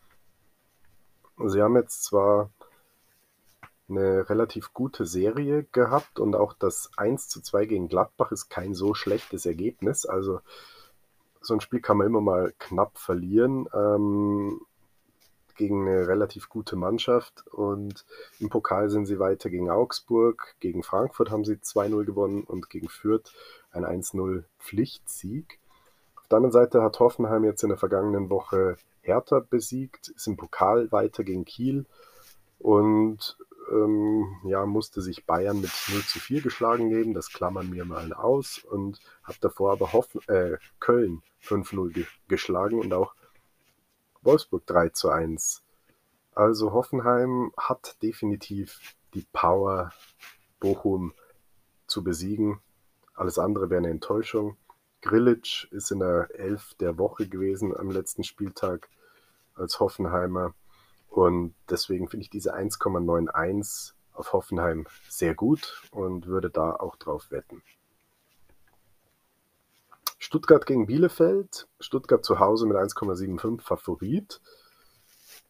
Sie 1.44 1.62
haben 1.62 1.76
jetzt 1.76 2.04
zwar 2.04 2.50
eine 3.88 4.28
relativ 4.28 4.72
gute 4.72 5.06
Serie 5.06 5.64
gehabt 5.64 6.18
und 6.18 6.34
auch 6.34 6.54
das 6.54 6.90
1 6.96 7.28
zu 7.28 7.42
2 7.42 7.66
gegen 7.66 7.88
Gladbach 7.88 8.32
ist 8.32 8.48
kein 8.48 8.74
so 8.74 8.94
schlechtes 8.94 9.44
Ergebnis. 9.44 10.06
Also 10.06 10.40
so 11.40 11.54
ein 11.54 11.60
Spiel 11.60 11.80
kann 11.80 11.98
man 11.98 12.06
immer 12.06 12.20
mal 12.20 12.54
knapp 12.58 12.98
verlieren 12.98 13.68
ähm, 13.74 14.60
gegen 15.56 15.88
eine 15.88 16.08
relativ 16.08 16.48
gute 16.48 16.76
Mannschaft. 16.76 17.46
Und 17.48 18.04
im 18.38 18.48
Pokal 18.48 18.90
sind 18.90 19.06
sie 19.06 19.18
weiter 19.18 19.50
gegen 19.50 19.70
Augsburg. 19.70 20.54
Gegen 20.60 20.82
Frankfurt 20.82 21.30
haben 21.30 21.44
sie 21.44 21.54
2-0 21.54 22.04
gewonnen 22.04 22.44
und 22.44 22.70
gegen 22.70 22.88
Fürth 22.88 23.32
ein 23.70 23.84
1-0 23.84 24.44
Pflichtsieg. 24.58 25.58
Auf 26.16 26.28
der 26.28 26.36
anderen 26.36 26.52
Seite 26.52 26.82
hat 26.82 27.00
Hoffenheim 27.00 27.44
jetzt 27.44 27.62
in 27.62 27.70
der 27.70 27.78
vergangenen 27.78 28.30
Woche 28.30 28.76
Hertha 29.00 29.40
besiegt, 29.40 30.08
ist 30.08 30.26
im 30.26 30.36
Pokal 30.36 30.90
weiter 30.92 31.24
gegen 31.24 31.44
Kiel 31.44 31.86
und 32.58 33.36
ähm, 33.70 34.36
ja, 34.44 34.66
musste 34.66 35.00
sich 35.00 35.26
Bayern 35.26 35.60
mit 35.60 35.70
0 35.88 36.02
zu 36.02 36.18
4 36.20 36.42
geschlagen 36.42 36.90
geben. 36.90 37.14
Das 37.14 37.32
klammern 37.32 37.72
wir 37.72 37.84
mal 37.84 38.12
aus 38.12 38.58
und 38.58 39.00
hat 39.22 39.36
davor 39.40 39.72
aber 39.72 39.92
Hoffen, 39.92 40.20
äh, 40.28 40.58
Köln 40.80 41.22
5-0 41.42 41.92
ge 41.92 42.06
geschlagen 42.28 42.78
und 42.78 42.92
auch 42.92 43.14
Wolfsburg 44.22 44.66
3 44.66 44.90
zu 44.90 45.10
1. 45.10 45.62
Also 46.34 46.72
Hoffenheim 46.72 47.52
hat 47.56 48.00
definitiv 48.02 48.94
die 49.14 49.26
Power, 49.32 49.92
Bochum 50.60 51.12
zu 51.88 52.04
besiegen. 52.04 52.60
Alles 53.14 53.38
andere 53.38 53.68
wäre 53.68 53.78
eine 53.78 53.90
Enttäuschung. 53.90 54.56
Grillitsch 55.00 55.64
ist 55.72 55.90
in 55.90 55.98
der 55.98 56.28
Elf 56.34 56.74
der 56.74 56.98
Woche 56.98 57.28
gewesen 57.28 57.76
am 57.76 57.90
letzten 57.90 58.22
Spieltag 58.22 58.88
als 59.54 59.80
Hoffenheimer. 59.80 60.54
Und 61.08 61.54
deswegen 61.68 62.08
finde 62.08 62.22
ich 62.22 62.30
diese 62.30 62.54
1,91 62.54 63.92
auf 64.12 64.32
Hoffenheim 64.32 64.86
sehr 65.08 65.34
gut 65.34 65.82
und 65.90 66.26
würde 66.26 66.48
da 66.48 66.76
auch 66.76 66.96
drauf 66.96 67.30
wetten. 67.30 67.62
Stuttgart 70.22 70.66
gegen 70.66 70.86
Bielefeld. 70.86 71.66
Stuttgart 71.80 72.24
zu 72.24 72.38
Hause 72.38 72.66
mit 72.66 72.76
1,75 72.76 73.60
Favorit. 73.60 74.40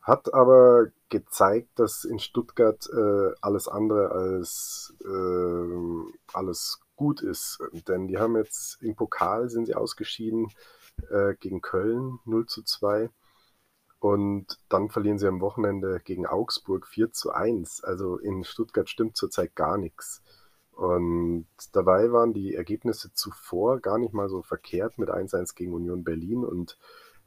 Hat 0.01 0.33
aber 0.33 0.87
gezeigt, 1.11 1.69
dass 1.75 2.05
in 2.05 2.19
Stuttgart 2.19 2.89
äh, 2.91 3.35
alles 3.43 3.69
andere 3.69 4.13
als 4.13 4.95
äh, 5.05 6.33
alles 6.33 6.81
gut 6.97 7.21
ist. 7.21 7.59
Denn 7.87 8.09
die 8.09 8.17
haben 8.17 8.35
jetzt 8.35 8.83
im 8.83 8.97
Pokal 8.97 9.51
sind 9.51 9.67
sie 9.67 9.75
ausgeschieden 9.75 10.49
äh, 11.11 11.35
gegen 11.35 11.61
Köln 11.61 12.21
0 12.25 12.47
zu 12.47 12.63
2. 12.63 13.11
Und 13.99 14.59
dann 14.71 14.89
verlieren 14.89 15.19
sie 15.19 15.29
am 15.29 15.43
Wochenende 15.43 16.01
gegen 16.03 16.25
Augsburg 16.25 16.87
4 16.87 17.13
zu 17.13 17.31
1. 17.31 17.85
Also 17.85 18.17
in 18.17 18.43
Stuttgart 18.43 18.89
stimmt 18.89 19.19
zurzeit 19.19 19.55
gar 19.55 19.77
nichts. 19.77 20.23
Und 20.73 21.47
dabei 21.73 22.13
waren 22.13 22.33
die 22.33 22.55
Ergebnisse 22.55 23.13
zuvor 23.13 23.81
gar 23.81 23.99
nicht 23.99 24.15
mal 24.15 24.29
so 24.29 24.43
verkehrt 24.43 24.99
mit 24.99 25.11
1-1 25.11 25.55
gegen 25.55 25.75
Union 25.75 26.03
Berlin 26.03 26.45
und 26.45 26.79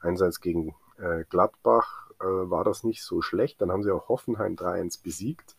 1-1 0.02 0.42
gegen 0.42 0.76
äh, 0.98 1.26
Gladbach 1.30 2.12
äh, 2.20 2.26
war 2.26 2.64
das 2.64 2.84
nicht 2.84 3.04
so 3.04 3.22
schlecht. 3.22 3.62
Dann 3.62 3.72
haben 3.72 3.84
sie 3.84 3.92
auch 3.92 4.10
Hoffenheim 4.10 4.56
3-1 4.56 5.04
besiegt. 5.04 5.56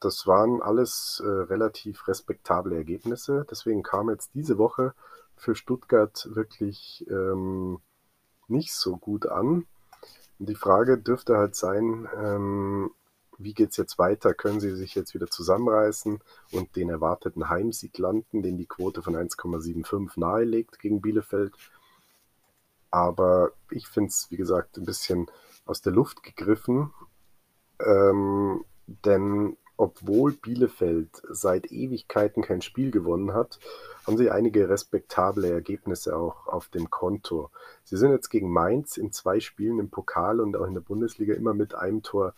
Das 0.00 0.26
waren 0.26 0.60
alles 0.60 1.22
äh, 1.24 1.28
relativ 1.28 2.06
respektable 2.08 2.76
Ergebnisse. 2.76 3.46
Deswegen 3.50 3.82
kam 3.82 4.10
jetzt 4.10 4.34
diese 4.34 4.58
Woche 4.58 4.94
für 5.36 5.54
Stuttgart 5.54 6.28
wirklich 6.32 7.06
ähm, 7.08 7.80
nicht 8.48 8.74
so 8.74 8.96
gut 8.96 9.26
an. 9.26 9.66
Und 10.38 10.48
die 10.48 10.54
Frage 10.54 10.98
dürfte 10.98 11.38
halt 11.38 11.54
sein, 11.54 12.08
ähm, 12.16 12.90
wie 13.38 13.54
geht 13.54 13.70
es 13.70 13.76
jetzt 13.76 13.98
weiter? 13.98 14.34
Können 14.34 14.60
sie 14.60 14.74
sich 14.74 14.94
jetzt 14.94 15.14
wieder 15.14 15.26
zusammenreißen 15.26 16.20
und 16.52 16.76
den 16.76 16.90
erwarteten 16.90 17.48
Heimsieg 17.48 17.96
landen, 17.98 18.42
den 18.42 18.56
die 18.56 18.66
Quote 18.66 19.02
von 19.02 19.16
1,75 19.16 20.18
nahelegt 20.18 20.78
gegen 20.78 21.00
Bielefeld? 21.00 21.54
Aber 22.90 23.52
ich 23.70 23.88
finde 23.88 24.08
es, 24.08 24.30
wie 24.30 24.36
gesagt, 24.36 24.76
ein 24.76 24.84
bisschen 24.84 25.30
aus 25.66 25.82
der 25.82 25.92
Luft 25.92 26.22
gegriffen. 26.22 26.92
Ähm, 27.80 28.64
denn 28.86 29.56
obwohl 29.76 30.32
Bielefeld 30.32 31.10
seit 31.30 31.72
Ewigkeiten 31.72 32.42
kein 32.42 32.62
Spiel 32.62 32.92
gewonnen 32.92 33.34
hat, 33.34 33.58
haben 34.06 34.16
sie 34.16 34.30
einige 34.30 34.68
respektable 34.68 35.50
Ergebnisse 35.50 36.16
auch 36.16 36.46
auf 36.46 36.68
dem 36.68 36.90
Konto. 36.90 37.50
Sie 37.82 37.96
sind 37.96 38.12
jetzt 38.12 38.28
gegen 38.28 38.52
Mainz 38.52 38.96
in 38.96 39.10
zwei 39.10 39.40
Spielen 39.40 39.80
im 39.80 39.90
Pokal 39.90 40.40
und 40.40 40.56
auch 40.56 40.66
in 40.66 40.74
der 40.74 40.80
Bundesliga 40.80 41.34
immer 41.34 41.54
mit 41.54 41.74
einem 41.74 42.02
Tor 42.02 42.34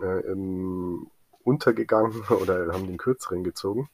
äh, 0.00 0.20
im, 0.30 1.10
untergegangen 1.44 2.12
oder 2.42 2.72
haben 2.72 2.86
den 2.86 2.98
kürzeren 2.98 3.44
gezogen. 3.44 3.88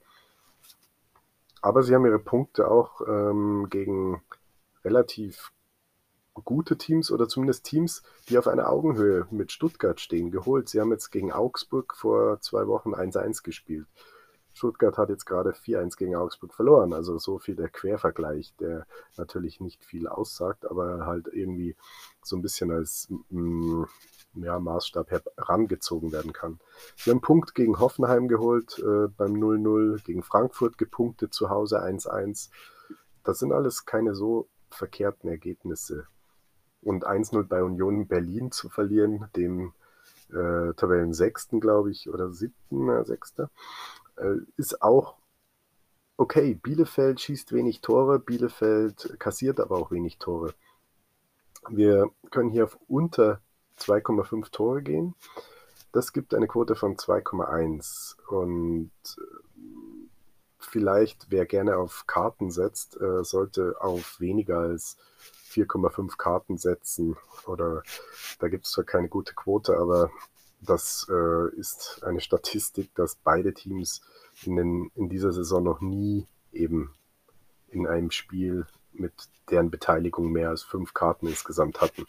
Aber 1.60 1.82
sie 1.82 1.94
haben 1.94 2.06
ihre 2.06 2.18
Punkte 2.18 2.68
auch 2.68 3.00
ähm, 3.06 3.68
gegen 3.70 4.22
relativ 4.84 5.52
gute 6.34 6.78
Teams 6.78 7.10
oder 7.12 7.28
zumindest 7.28 7.64
Teams, 7.64 8.02
die 8.28 8.38
auf 8.38 8.48
einer 8.48 8.68
Augenhöhe 8.68 9.26
mit 9.30 9.52
Stuttgart 9.52 10.00
stehen, 10.00 10.30
geholt. 10.30 10.68
Sie 10.68 10.80
haben 10.80 10.90
jetzt 10.90 11.10
gegen 11.10 11.30
Augsburg 11.30 11.94
vor 11.94 12.40
zwei 12.40 12.66
Wochen 12.66 12.94
1-1 12.94 13.42
gespielt. 13.42 13.86
Stuttgart 14.54 14.98
hat 14.98 15.08
jetzt 15.08 15.24
gerade 15.24 15.52
4-1 15.52 15.96
gegen 15.96 16.14
Augsburg 16.16 16.54
verloren. 16.54 16.92
Also 16.92 17.18
so 17.18 17.38
viel 17.38 17.56
der 17.56 17.68
Quervergleich, 17.68 18.54
der 18.56 18.86
natürlich 19.16 19.60
nicht 19.60 19.84
viel 19.84 20.06
aussagt, 20.06 20.66
aber 20.70 21.06
halt 21.06 21.28
irgendwie 21.28 21.76
so 22.22 22.36
ein 22.36 22.42
bisschen 22.42 22.70
als 22.70 23.08
mm, 23.30 23.84
ja, 24.34 24.58
Maßstab 24.58 25.10
herangezogen 25.10 26.12
werden 26.12 26.32
kann. 26.32 26.58
Sie 26.96 27.10
haben 27.10 27.18
einen 27.18 27.20
Punkt 27.22 27.54
gegen 27.54 27.78
Hoffenheim 27.78 28.28
geholt 28.28 28.78
äh, 28.78 29.08
beim 29.08 29.34
0-0, 29.34 30.02
gegen 30.04 30.22
Frankfurt 30.22 30.78
gepunktet 30.78 31.34
zu 31.34 31.50
Hause 31.50 31.82
1-1. 31.82 32.50
Das 33.24 33.38
sind 33.38 33.52
alles 33.52 33.84
keine 33.84 34.14
so 34.14 34.48
verkehrten 34.70 35.28
Ergebnisse 35.28 36.06
und 36.82 37.06
1-0 37.06 37.44
bei 37.44 37.62
Union 37.62 38.06
Berlin 38.06 38.50
zu 38.50 38.68
verlieren, 38.68 39.28
dem 39.36 39.72
äh, 40.30 40.72
Tabellen 40.74 41.12
sechsten, 41.12 41.60
glaube 41.60 41.90
ich, 41.90 42.08
oder 42.08 42.32
siebten, 42.32 42.88
äh, 42.88 43.04
sechster, 43.04 43.50
äh, 44.16 44.36
ist 44.56 44.82
auch 44.82 45.16
okay. 46.16 46.54
Bielefeld 46.54 47.20
schießt 47.20 47.52
wenig 47.52 47.80
Tore, 47.80 48.18
Bielefeld 48.18 49.16
kassiert 49.18 49.60
aber 49.60 49.76
auch 49.76 49.90
wenig 49.90 50.18
Tore. 50.18 50.54
Wir 51.68 52.10
können 52.30 52.50
hier 52.50 52.64
auf 52.64 52.78
unter 52.88 53.40
2,5 53.78 54.50
Tore 54.50 54.82
gehen. 54.82 55.14
Das 55.92 56.12
gibt 56.12 56.34
eine 56.34 56.48
Quote 56.48 56.74
von 56.74 56.96
2,1 56.96 58.16
und 58.28 58.90
äh, 59.18 59.42
vielleicht, 60.58 61.26
wer 61.30 61.44
gerne 61.44 61.76
auf 61.76 62.06
Karten 62.06 62.50
setzt, 62.50 62.98
äh, 63.00 63.22
sollte 63.24 63.76
auf 63.80 64.18
weniger 64.20 64.58
als 64.60 64.96
4,5 65.50 66.16
Karten 66.16 66.56
setzen. 66.56 67.16
Oder 67.46 67.82
da 68.38 68.48
gibt 68.48 68.64
es 68.64 68.72
zwar 68.72 68.84
keine 68.84 69.08
gute 69.08 69.34
Quote, 69.34 69.76
aber 69.76 70.10
das 70.60 71.06
äh, 71.10 71.54
ist 71.56 72.02
eine 72.04 72.20
Statistik, 72.20 72.94
dass 72.94 73.16
beide 73.16 73.52
Teams 73.52 74.00
in, 74.44 74.56
den, 74.56 74.90
in 74.94 75.08
dieser 75.08 75.32
Saison 75.32 75.62
noch 75.62 75.80
nie 75.80 76.26
eben 76.52 76.94
in 77.68 77.86
einem 77.86 78.10
Spiel 78.10 78.66
mit 78.92 79.12
deren 79.50 79.70
Beteiligung 79.70 80.30
mehr 80.30 80.50
als 80.50 80.62
fünf 80.62 80.94
Karten 80.94 81.26
insgesamt 81.26 81.80
hatten. 81.80 82.06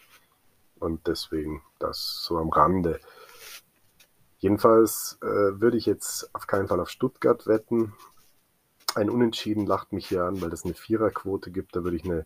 Und 0.83 1.07
deswegen 1.07 1.63
das 1.79 2.25
so 2.25 2.37
am 2.37 2.49
Rande. 2.49 2.99
Jedenfalls 4.39 5.17
äh, 5.21 5.61
würde 5.61 5.77
ich 5.77 5.85
jetzt 5.85 6.29
auf 6.35 6.45
keinen 6.45 6.67
Fall 6.67 6.81
auf 6.81 6.89
Stuttgart 6.89 7.47
wetten. 7.47 7.93
Ein 8.93 9.09
Unentschieden 9.09 9.65
lacht 9.65 9.93
mich 9.93 10.09
hier 10.09 10.25
an, 10.25 10.41
weil 10.41 10.49
das 10.49 10.65
eine 10.65 10.73
Viererquote 10.73 11.51
gibt. 11.51 11.77
Da 11.77 11.85
würde 11.85 11.95
ich 11.95 12.03
eine 12.03 12.25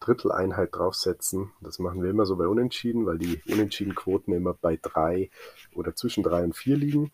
Dritteleinheit 0.00 0.74
draufsetzen. 0.74 1.52
Das 1.60 1.78
machen 1.78 2.02
wir 2.02 2.08
immer 2.08 2.24
so 2.24 2.36
bei 2.36 2.46
Unentschieden, 2.46 3.04
weil 3.04 3.18
die 3.18 3.42
Unentschiedenquoten 3.46 4.32
immer 4.32 4.54
bei 4.54 4.78
drei 4.80 5.28
oder 5.74 5.94
zwischen 5.94 6.22
drei 6.22 6.42
und 6.42 6.56
vier 6.56 6.78
liegen. 6.78 7.12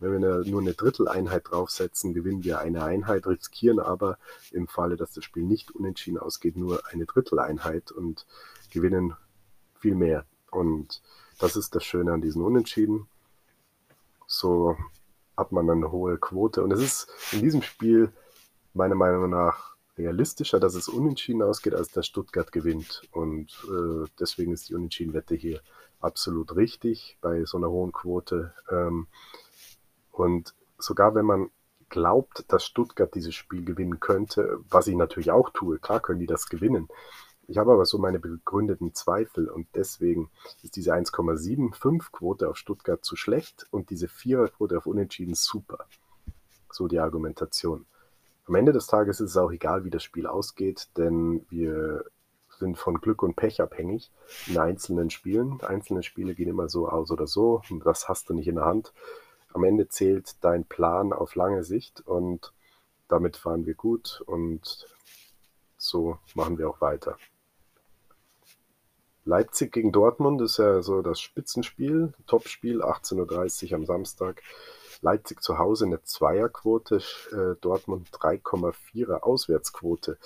Wenn 0.00 0.20
wir 0.20 0.44
nur 0.50 0.60
eine 0.60 0.74
Dritteleinheit 0.74 1.44
draufsetzen, 1.48 2.12
gewinnen 2.12 2.42
wir 2.42 2.58
eine 2.58 2.82
Einheit, 2.82 3.28
riskieren 3.28 3.78
aber 3.78 4.18
im 4.50 4.66
Falle, 4.66 4.96
dass 4.96 5.12
das 5.12 5.22
Spiel 5.22 5.44
nicht 5.44 5.70
unentschieden 5.70 6.18
ausgeht, 6.18 6.56
nur 6.56 6.82
eine 6.88 7.06
Dritteleinheit 7.06 7.92
und 7.92 8.26
gewinnen 8.72 9.14
viel 9.84 9.94
mehr. 9.94 10.24
Und 10.50 11.02
das 11.38 11.56
ist 11.56 11.74
das 11.74 11.84
Schöne 11.84 12.12
an 12.12 12.22
diesen 12.22 12.42
Unentschieden. 12.42 13.06
So 14.26 14.78
hat 15.36 15.52
man 15.52 15.68
eine 15.68 15.92
hohe 15.92 16.16
Quote. 16.16 16.62
Und 16.62 16.72
es 16.72 16.80
ist 16.80 17.08
in 17.32 17.42
diesem 17.42 17.60
Spiel 17.60 18.10
meiner 18.72 18.94
Meinung 18.94 19.28
nach 19.28 19.76
realistischer, 19.98 20.58
dass 20.58 20.74
es 20.74 20.88
unentschieden 20.88 21.42
ausgeht, 21.42 21.74
als 21.74 21.90
dass 21.90 22.06
Stuttgart 22.06 22.50
gewinnt. 22.50 23.02
Und 23.12 23.50
äh, 23.68 24.08
deswegen 24.18 24.54
ist 24.54 24.70
die 24.70 24.74
Unentschieden-Wette 24.74 25.34
hier 25.34 25.60
absolut 26.00 26.56
richtig 26.56 27.18
bei 27.20 27.44
so 27.44 27.58
einer 27.58 27.68
hohen 27.68 27.92
Quote. 27.92 28.54
Ähm, 28.70 29.06
und 30.12 30.54
sogar 30.78 31.14
wenn 31.14 31.26
man 31.26 31.50
glaubt, 31.90 32.44
dass 32.48 32.64
Stuttgart 32.64 33.14
dieses 33.14 33.34
Spiel 33.34 33.66
gewinnen 33.66 34.00
könnte, 34.00 34.60
was 34.70 34.86
ich 34.86 34.96
natürlich 34.96 35.30
auch 35.30 35.50
tue, 35.50 35.78
klar 35.78 36.00
können 36.00 36.20
die 36.20 36.26
das 36.26 36.48
gewinnen, 36.48 36.88
ich 37.46 37.58
habe 37.58 37.72
aber 37.72 37.84
so 37.84 37.98
meine 37.98 38.18
begründeten 38.18 38.94
Zweifel 38.94 39.48
und 39.48 39.66
deswegen 39.74 40.30
ist 40.62 40.76
diese 40.76 40.94
1,75 40.94 42.10
Quote 42.12 42.48
auf 42.48 42.56
Stuttgart 42.56 43.04
zu 43.04 43.16
schlecht 43.16 43.66
und 43.70 43.90
diese 43.90 44.06
4er 44.06 44.48
Quote 44.48 44.78
auf 44.78 44.86
Unentschieden 44.86 45.34
super. 45.34 45.86
So 46.70 46.88
die 46.88 46.98
Argumentation. 46.98 47.86
Am 48.46 48.54
Ende 48.54 48.72
des 48.72 48.86
Tages 48.86 49.20
ist 49.20 49.30
es 49.30 49.36
auch 49.36 49.52
egal, 49.52 49.84
wie 49.84 49.90
das 49.90 50.02
Spiel 50.02 50.26
ausgeht, 50.26 50.88
denn 50.96 51.46
wir 51.48 52.04
sind 52.58 52.78
von 52.78 53.00
Glück 53.00 53.22
und 53.22 53.36
Pech 53.36 53.60
abhängig 53.60 54.10
in 54.46 54.58
einzelnen 54.58 55.10
Spielen. 55.10 55.60
Einzelne 55.62 56.02
Spiele 56.02 56.34
gehen 56.34 56.48
immer 56.48 56.68
so 56.68 56.88
aus 56.88 57.10
oder 57.10 57.26
so 57.26 57.62
und 57.70 57.84
das 57.84 58.08
hast 58.08 58.28
du 58.28 58.34
nicht 58.34 58.48
in 58.48 58.56
der 58.56 58.64
Hand. 58.64 58.92
Am 59.52 59.64
Ende 59.64 59.88
zählt 59.88 60.42
dein 60.42 60.64
Plan 60.64 61.12
auf 61.12 61.34
lange 61.34 61.64
Sicht 61.64 62.02
und 62.06 62.52
damit 63.08 63.36
fahren 63.36 63.66
wir 63.66 63.74
gut 63.74 64.22
und 64.26 64.88
so 65.76 66.18
machen 66.34 66.58
wir 66.58 66.68
auch 66.68 66.80
weiter. 66.80 67.16
Leipzig 69.24 69.72
gegen 69.72 69.90
Dortmund 69.90 70.42
ist 70.42 70.58
ja 70.58 70.82
so 70.82 71.00
das 71.00 71.20
Spitzenspiel, 71.20 72.12
Topspiel, 72.26 72.82
18.30 72.82 73.70
Uhr 73.70 73.76
am 73.76 73.86
Samstag. 73.86 74.42
Leipzig 75.00 75.42
zu 75.42 75.58
Hause 75.58 75.86
eine 75.86 76.02
Zweierquote, 76.02 76.96
äh, 77.32 77.60
Dortmund 77.60 78.10
3,4er 78.10 79.22
Auswärtsquote. 79.22 80.18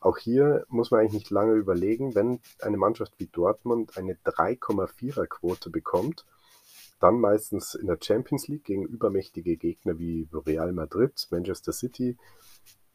Auch 0.00 0.18
hier 0.18 0.66
muss 0.68 0.90
man 0.90 1.00
eigentlich 1.00 1.14
nicht 1.14 1.30
lange 1.30 1.54
überlegen, 1.54 2.14
wenn 2.14 2.40
eine 2.60 2.76
Mannschaft 2.76 3.14
wie 3.18 3.26
Dortmund 3.26 3.96
eine 3.96 4.14
3,4er 4.14 5.26
Quote 5.26 5.70
bekommt, 5.70 6.26
dann 7.00 7.20
meistens 7.20 7.74
in 7.74 7.86
der 7.86 7.98
Champions 8.02 8.48
League 8.48 8.64
gegen 8.64 8.84
übermächtige 8.84 9.56
Gegner 9.56 9.98
wie 9.98 10.28
Real 10.32 10.72
Madrid, 10.72 11.26
Manchester 11.30 11.72
City 11.72 12.16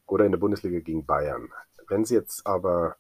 oder 0.06 0.26
in 0.26 0.32
der 0.32 0.40
Bundesliga 0.40 0.80
gegen 0.80 1.06
Bayern. 1.06 1.50
Wenn 1.88 2.06
sie 2.06 2.16
jetzt 2.16 2.46
aber 2.46 2.98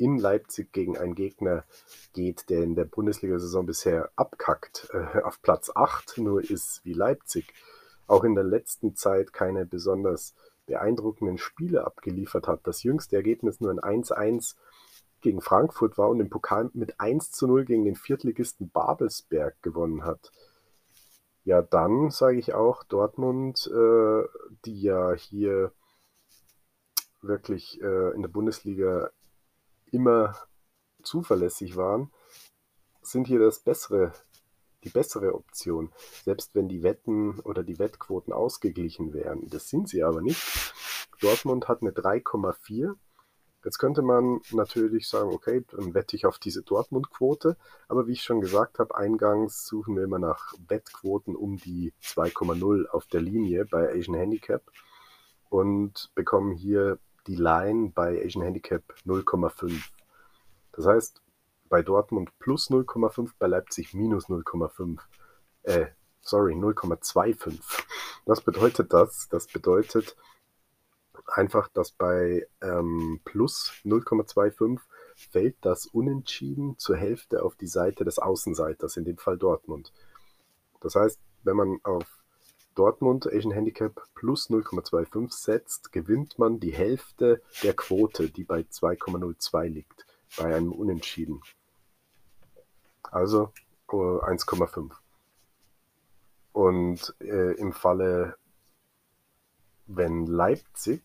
in 0.00 0.18
Leipzig 0.18 0.72
gegen 0.72 0.96
einen 0.96 1.14
Gegner 1.14 1.64
geht, 2.12 2.48
der 2.48 2.62
in 2.62 2.74
der 2.74 2.86
Bundesliga-Saison 2.86 3.66
bisher 3.66 4.10
abkackt, 4.16 4.88
äh, 4.92 5.20
auf 5.22 5.42
Platz 5.42 5.70
8 5.74 6.18
nur 6.18 6.42
ist 6.42 6.80
wie 6.84 6.94
Leipzig, 6.94 7.52
auch 8.06 8.24
in 8.24 8.34
der 8.34 8.44
letzten 8.44 8.96
Zeit 8.96 9.32
keine 9.32 9.66
besonders 9.66 10.34
beeindruckenden 10.66 11.36
Spiele 11.36 11.84
abgeliefert 11.84 12.48
hat. 12.48 12.60
Das 12.64 12.82
jüngste 12.82 13.16
Ergebnis 13.16 13.60
nur 13.60 13.70
ein 13.70 13.80
1-1 13.80 14.56
gegen 15.20 15.42
Frankfurt 15.42 15.98
war 15.98 16.08
und 16.08 16.20
im 16.20 16.30
Pokal 16.30 16.70
mit 16.72 16.98
1 16.98 17.32
zu 17.32 17.46
0 17.46 17.66
gegen 17.66 17.84
den 17.84 17.96
Viertligisten 17.96 18.70
Babelsberg 18.70 19.62
gewonnen 19.62 20.04
hat. 20.04 20.32
Ja, 21.44 21.60
dann 21.60 22.10
sage 22.10 22.38
ich 22.38 22.54
auch 22.54 22.84
Dortmund, 22.84 23.70
äh, 23.72 24.22
die 24.64 24.80
ja 24.80 25.12
hier 25.12 25.72
wirklich 27.20 27.80
äh, 27.82 28.14
in 28.14 28.22
der 28.22 28.28
Bundesliga 28.28 29.10
immer 29.92 30.36
zuverlässig 31.02 31.76
waren, 31.76 32.10
sind 33.02 33.26
hier 33.26 33.40
das 33.40 33.60
bessere, 33.60 34.12
die 34.84 34.90
bessere 34.90 35.34
Option. 35.34 35.92
Selbst 36.24 36.54
wenn 36.54 36.68
die 36.68 36.82
Wetten 36.82 37.40
oder 37.40 37.62
die 37.62 37.78
Wettquoten 37.78 38.32
ausgeglichen 38.32 39.12
wären. 39.12 39.48
Das 39.48 39.68
sind 39.68 39.88
sie 39.88 40.02
aber 40.02 40.20
nicht. 40.20 40.40
Dortmund 41.20 41.68
hat 41.68 41.82
eine 41.82 41.90
3,4. 41.90 42.94
Jetzt 43.62 43.78
könnte 43.78 44.00
man 44.00 44.40
natürlich 44.52 45.06
sagen, 45.06 45.30
okay, 45.30 45.62
dann 45.70 45.92
wette 45.92 46.16
ich 46.16 46.24
auf 46.24 46.38
diese 46.38 46.62
Dortmund-Quote. 46.62 47.58
Aber 47.88 48.06
wie 48.06 48.12
ich 48.12 48.22
schon 48.22 48.40
gesagt 48.40 48.78
habe, 48.78 48.94
eingangs 48.94 49.66
suchen 49.66 49.96
wir 49.96 50.04
immer 50.04 50.18
nach 50.18 50.54
Wettquoten 50.66 51.36
um 51.36 51.58
die 51.58 51.92
2,0 52.02 52.86
auf 52.86 53.06
der 53.06 53.20
Linie 53.20 53.66
bei 53.66 53.90
Asian 53.90 54.16
Handicap 54.16 54.62
und 55.50 56.10
bekommen 56.14 56.52
hier 56.52 56.98
die 57.26 57.36
Line 57.36 57.92
bei 57.94 58.22
Asian 58.24 58.44
Handicap 58.44 58.82
0,5. 59.06 59.82
Das 60.72 60.86
heißt, 60.86 61.22
bei 61.68 61.82
Dortmund 61.82 62.30
plus 62.38 62.70
0,5, 62.70 63.30
bei 63.38 63.46
Leipzig 63.46 63.94
minus 63.94 64.26
0,5. 64.28 64.98
Äh, 65.62 65.86
sorry, 66.20 66.54
0,25. 66.54 67.60
Was 68.26 68.40
bedeutet 68.40 68.92
das? 68.92 69.28
Das 69.28 69.46
bedeutet 69.46 70.16
einfach, 71.26 71.68
dass 71.68 71.92
bei 71.92 72.46
ähm, 72.60 73.20
plus 73.24 73.72
0,25 73.84 74.80
fällt 75.16 75.56
das 75.60 75.86
Unentschieden 75.86 76.78
zur 76.78 76.96
Hälfte 76.96 77.42
auf 77.42 77.54
die 77.56 77.66
Seite 77.66 78.04
des 78.04 78.18
Außenseiters, 78.18 78.96
in 78.96 79.04
dem 79.04 79.18
Fall 79.18 79.38
Dortmund. 79.38 79.92
Das 80.80 80.94
heißt, 80.94 81.20
wenn 81.42 81.56
man 81.56 81.78
auf 81.82 82.19
Dortmund 82.80 83.26
Asian 83.26 83.52
Handicap 83.52 84.00
plus 84.14 84.48
0,25 84.48 85.34
setzt, 85.34 85.92
gewinnt 85.92 86.38
man 86.38 86.60
die 86.60 86.72
Hälfte 86.72 87.42
der 87.62 87.74
Quote, 87.74 88.30
die 88.30 88.42
bei 88.42 88.60
2,02 88.60 89.68
liegt, 89.68 90.06
bei 90.38 90.56
einem 90.56 90.72
Unentschieden. 90.72 91.42
Also 93.02 93.52
äh, 93.90 93.96
1,5. 93.96 94.92
Und 96.52 97.14
äh, 97.20 97.52
im 97.56 97.74
Falle, 97.74 98.36
wenn 99.86 100.24
Leipzig, 100.24 101.02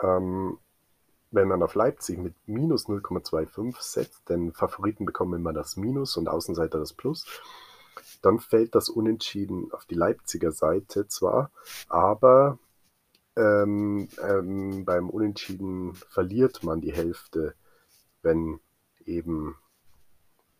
ähm, 0.00 0.58
wenn 1.32 1.48
man 1.48 1.64
auf 1.64 1.74
Leipzig 1.74 2.16
mit 2.16 2.36
minus 2.46 2.86
0,25 2.86 3.74
setzt, 3.80 4.28
denn 4.28 4.52
Favoriten 4.52 5.04
bekommen 5.04 5.40
immer 5.40 5.52
das 5.52 5.76
Minus 5.76 6.16
und 6.16 6.28
Außenseiter 6.28 6.78
das 6.78 6.92
Plus, 6.92 7.26
dann 8.22 8.38
fällt 8.38 8.74
das 8.74 8.88
Unentschieden 8.88 9.72
auf 9.72 9.86
die 9.86 9.94
Leipziger 9.94 10.52
Seite 10.52 11.08
zwar, 11.08 11.50
aber 11.88 12.58
ähm, 13.36 14.08
ähm, 14.22 14.84
beim 14.84 15.08
Unentschieden 15.08 15.94
verliert 15.94 16.62
man 16.62 16.80
die 16.80 16.92
Hälfte, 16.92 17.54
wenn 18.22 18.60
eben 19.04 19.56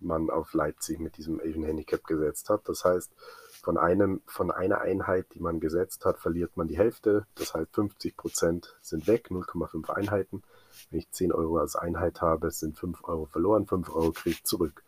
man 0.01 0.31
auf 0.31 0.55
Leipzig 0.55 0.99
mit 0.99 1.19
diesem 1.19 1.41
Asian 1.41 1.65
Handicap 1.65 2.05
gesetzt 2.05 2.49
hat. 2.49 2.69
Das 2.69 2.85
heißt, 2.85 3.13
von, 3.63 3.77
einem, 3.77 4.23
von 4.27 4.51
einer 4.51 4.81
Einheit, 4.81 5.27
die 5.35 5.41
man 5.41 5.61
gesetzt 5.61 6.05
hat, 6.05 6.19
verliert 6.19 6.57
man 6.57 6.69
die 6.69 6.79
Hälfte. 6.79 7.27
Das 7.35 7.55
heißt, 7.55 7.75
50 7.75 8.17
Prozent 8.17 8.79
sind 8.81 9.07
weg, 9.07 9.29
0,5 9.31 9.91
Einheiten. 9.91 10.43
Wenn 10.91 11.01
ich 11.01 11.11
10 11.11 11.33
Euro 11.33 11.59
als 11.59 11.77
Einheit 11.77 12.23
habe, 12.23 12.51
sind 12.51 12.79
5 12.79 13.05
Euro 13.05 13.27
verloren, 13.27 13.67
5 13.67 13.91
Euro 13.91 14.13
kriege 14.13 14.37
ich 14.37 14.45
zurück. 14.45 14.83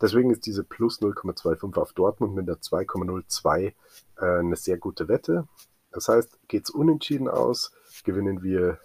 Deswegen 0.00 0.30
ist 0.30 0.44
diese 0.44 0.62
plus 0.62 1.00
0,25 1.00 1.76
auf 1.80 1.92
Dortmund 1.94 2.34
mit 2.34 2.48
der 2.48 2.56
2,02 2.56 3.72
äh, 4.18 4.24
eine 4.24 4.56
sehr 4.56 4.76
gute 4.76 5.08
Wette. 5.08 5.48
Das 5.90 6.08
heißt, 6.08 6.38
geht 6.48 6.64
es 6.64 6.70
unentschieden 6.70 7.28
aus, 7.28 7.72
gewinnen 8.04 8.42
wir 8.42 8.78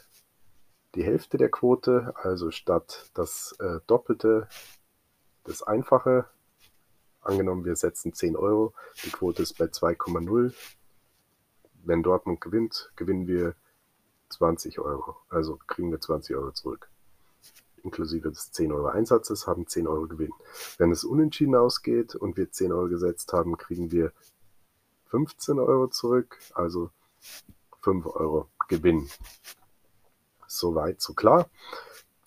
die 0.96 1.04
Hälfte 1.04 1.38
der 1.38 1.50
Quote, 1.50 2.14
also 2.16 2.52
statt 2.52 3.10
das 3.14 3.54
äh, 3.60 3.80
Doppelte, 3.88 4.48
das 5.44 5.64
Einfache. 5.64 6.26
Angenommen, 7.22 7.66
wir 7.66 7.76
setzen 7.76 8.14
10 8.14 8.36
Euro, 8.36 8.74
die 9.04 9.12
Quote 9.12 9.44
ist 9.44 9.58
bei 9.58 9.66
2,0. 9.66 10.54
Wenn 11.84 12.04
Dortmund 12.04 12.42
gewinnt, 12.42 12.92
gewinnen 12.96 13.28
wir 13.28 13.56
20 14.30 14.80
Euro, 14.80 15.18
also 15.30 15.60
kriegen 15.68 15.92
wir 15.92 16.00
20 16.00 16.36
Euro 16.36 16.52
zurück 16.52 16.90
inklusive 17.84 18.30
des 18.30 18.52
10 18.52 18.72
Euro 18.72 18.88
Einsatzes, 18.88 19.48
haben 19.48 19.68
10 19.68 19.88
Euro 19.88 20.08
Gewinn. 20.08 20.34
Wenn 20.78 20.92
es 20.92 21.04
unentschieden 21.04 21.56
ausgeht 21.56 22.16
und 22.16 22.38
wir 22.38 22.52
10 22.52 22.72
Euro 22.72 22.88
gesetzt 22.88 23.34
haben, 23.34 23.58
kriegen 23.58 23.92
wir 23.92 24.12
15 25.08 25.60
Euro 25.60 25.88
zurück, 25.88 26.40
also 26.54 26.90
5 27.82 28.06
Euro 28.08 28.48
Gewinn. 28.68 29.10
Soweit, 30.48 31.02
so 31.02 31.14
klar. 31.14 31.50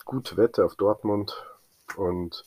Gute 0.03 0.37
Wette 0.37 0.65
auf 0.65 0.75
Dortmund 0.75 1.45
und 1.95 2.43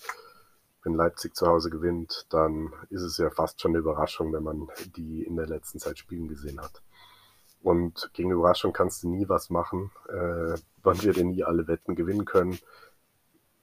wenn 0.84 0.94
Leipzig 0.94 1.34
zu 1.34 1.46
Hause 1.46 1.70
gewinnt, 1.70 2.26
dann 2.30 2.72
ist 2.88 3.02
es 3.02 3.18
ja 3.18 3.30
fast 3.30 3.60
schon 3.60 3.72
eine 3.72 3.78
Überraschung, 3.78 4.32
wenn 4.32 4.42
man 4.42 4.68
die 4.96 5.22
in 5.22 5.36
der 5.36 5.46
letzten 5.46 5.78
Zeit 5.78 5.98
spielen 5.98 6.28
gesehen 6.28 6.60
hat. 6.60 6.82
Und 7.60 8.10
gegen 8.12 8.30
Überraschung 8.30 8.72
kannst 8.72 9.02
du 9.02 9.08
nie 9.08 9.28
was 9.28 9.50
machen, 9.50 9.90
äh, 10.08 10.54
wann 10.82 11.02
wir 11.02 11.12
denn 11.12 11.30
nie 11.30 11.42
alle 11.42 11.66
Wetten 11.66 11.96
gewinnen 11.96 12.24
können, 12.24 12.58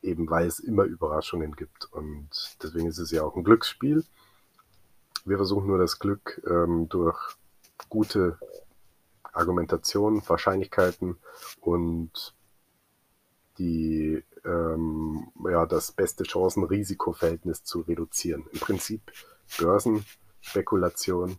eben 0.06 0.30
weil 0.30 0.48
es 0.48 0.60
immer 0.60 0.84
Überraschungen 0.84 1.56
gibt. 1.56 1.92
Und 1.92 2.30
deswegen 2.62 2.88
ist 2.88 3.00
es 3.00 3.12
ja 3.12 3.24
auch 3.24 3.36
ein 3.36 3.44
Glücksspiel. 3.44 4.04
Wir 5.26 5.38
versuchen 5.38 5.68
nur 5.68 5.80
das 5.80 6.00
Glück 6.00 6.42
ähm, 6.48 6.88
durch 6.88 7.18
gute 7.90 8.38
Argumentation, 9.34 10.22
Wahrscheinlichkeiten 10.28 11.18
und 11.62 12.36
die 13.58 14.24
ähm, 14.46 15.28
ja, 15.50 15.66
das 15.66 15.92
beste 15.92 16.24
Chancen-Risiko-Verhältnis 16.24 17.64
zu 17.64 17.82
reduzieren. 17.82 18.46
Im 18.52 18.60
Prinzip 18.60 19.12
Börsenspekulation 19.60 21.38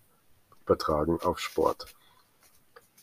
übertragen 0.64 1.18
auf 1.22 1.38
Sport. 1.38 1.94